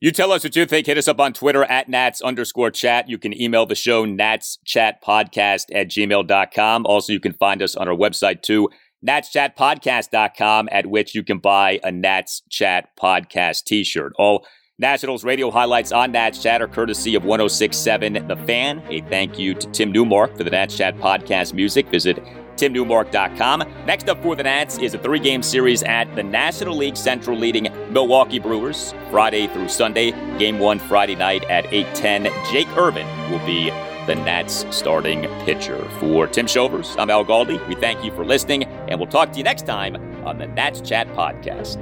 You 0.03 0.11
tell 0.11 0.31
us 0.31 0.43
what 0.43 0.55
you 0.55 0.65
think. 0.65 0.87
Hit 0.87 0.97
us 0.97 1.07
up 1.07 1.19
on 1.19 1.31
Twitter 1.31 1.63
at 1.63 1.87
Nats 1.87 2.23
underscore 2.23 2.71
chat. 2.71 3.07
You 3.07 3.19
can 3.19 3.39
email 3.39 3.67
the 3.67 3.75
show 3.75 4.03
Nats 4.03 4.57
Chat 4.65 4.99
Podcast 5.03 5.65
at 5.71 5.89
gmail.com. 5.89 6.87
Also, 6.87 7.13
you 7.13 7.19
can 7.19 7.33
find 7.33 7.61
us 7.61 7.75
on 7.75 7.87
our 7.87 7.93
website 7.93 8.41
too, 8.41 8.67
natschatpodcast.com, 9.07 10.69
at 10.71 10.87
which 10.87 11.13
you 11.13 11.23
can 11.23 11.37
buy 11.37 11.79
a 11.83 11.91
Nats 11.91 12.41
Chat 12.49 12.89
Podcast 12.99 13.65
t 13.65 13.83
shirt. 13.83 14.13
All 14.17 14.43
Nationals 14.79 15.23
radio 15.23 15.51
highlights 15.51 15.91
on 15.91 16.11
Nats 16.13 16.41
Chat 16.41 16.63
are 16.63 16.67
courtesy 16.67 17.13
of 17.13 17.23
1067 17.23 18.27
The 18.27 18.35
Fan. 18.37 18.81
A 18.89 19.01
thank 19.01 19.37
you 19.37 19.53
to 19.53 19.69
Tim 19.69 19.91
Newmark 19.91 20.35
for 20.35 20.43
the 20.43 20.49
Nats 20.49 20.75
Chat 20.75 20.97
Podcast 20.97 21.53
music. 21.53 21.87
Visit 21.89 22.17
timnewmark.com. 22.61 23.63
Next 23.85 24.07
up 24.07 24.21
for 24.21 24.35
the 24.35 24.43
Nats 24.43 24.77
is 24.77 24.93
a 24.93 24.97
three 24.99 25.19
game 25.19 25.41
series 25.41 25.81
at 25.83 26.13
the 26.15 26.21
National 26.21 26.75
League 26.77 26.95
Central 26.95 27.37
leading 27.37 27.69
Milwaukee 27.89 28.39
Brewers 28.39 28.93
Friday 29.09 29.47
through 29.47 29.69
Sunday. 29.69 30.11
Game 30.37 30.59
one 30.59 30.77
Friday 30.77 31.15
night 31.15 31.43
at 31.49 31.65
8:10. 31.65 32.29
Jake 32.51 32.67
Irvin 32.77 33.07
will 33.31 33.43
be 33.45 33.71
the 34.05 34.15
Nats 34.15 34.65
starting 34.69 35.23
pitcher. 35.45 35.77
For 35.99 36.27
Tim 36.27 36.47
Shovers, 36.47 36.95
I'm 36.97 37.09
Al 37.09 37.25
Galdi. 37.25 37.65
We 37.67 37.75
thank 37.75 38.03
you 38.03 38.11
for 38.11 38.25
listening, 38.25 38.63
and 38.63 38.99
we'll 38.99 39.09
talk 39.09 39.31
to 39.31 39.37
you 39.37 39.43
next 39.43 39.65
time 39.65 39.95
on 40.25 40.37
the 40.37 40.47
Nats 40.47 40.81
Chat 40.81 41.07
Podcast. 41.13 41.77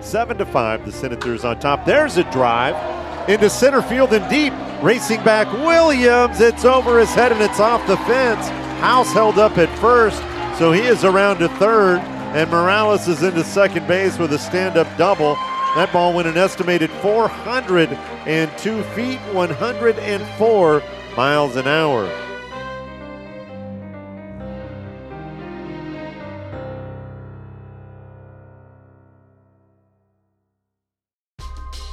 Seven 0.00 0.38
to 0.38 0.46
five, 0.46 0.84
the 0.84 0.92
Senators 0.92 1.44
on 1.44 1.58
top. 1.58 1.84
There's 1.84 2.16
a 2.16 2.24
drive 2.30 2.76
into 3.28 3.50
center 3.50 3.82
field 3.82 4.12
and 4.12 4.28
deep. 4.30 4.52
Racing 4.82 5.24
back 5.24 5.52
Williams. 5.52 6.40
It's 6.40 6.64
over 6.64 7.00
his 7.00 7.10
head 7.10 7.32
and 7.32 7.40
it's 7.40 7.58
off 7.58 7.84
the 7.88 7.96
fence. 7.98 8.67
House 8.80 9.12
held 9.12 9.38
up 9.38 9.58
at 9.58 9.68
first, 9.80 10.22
so 10.58 10.72
he 10.72 10.82
is 10.82 11.04
around 11.04 11.38
to 11.38 11.48
third, 11.48 11.98
and 11.98 12.48
Morales 12.50 13.08
is 13.08 13.22
into 13.22 13.42
second 13.42 13.86
base 13.88 14.18
with 14.18 14.32
a 14.32 14.38
stand 14.38 14.76
up 14.76 14.86
double. 14.96 15.34
That 15.74 15.92
ball 15.92 16.14
went 16.14 16.28
an 16.28 16.36
estimated 16.36 16.90
402 16.90 18.82
feet, 18.94 19.18
104 19.32 20.82
miles 21.16 21.56
an 21.56 21.66
hour. 21.66 22.27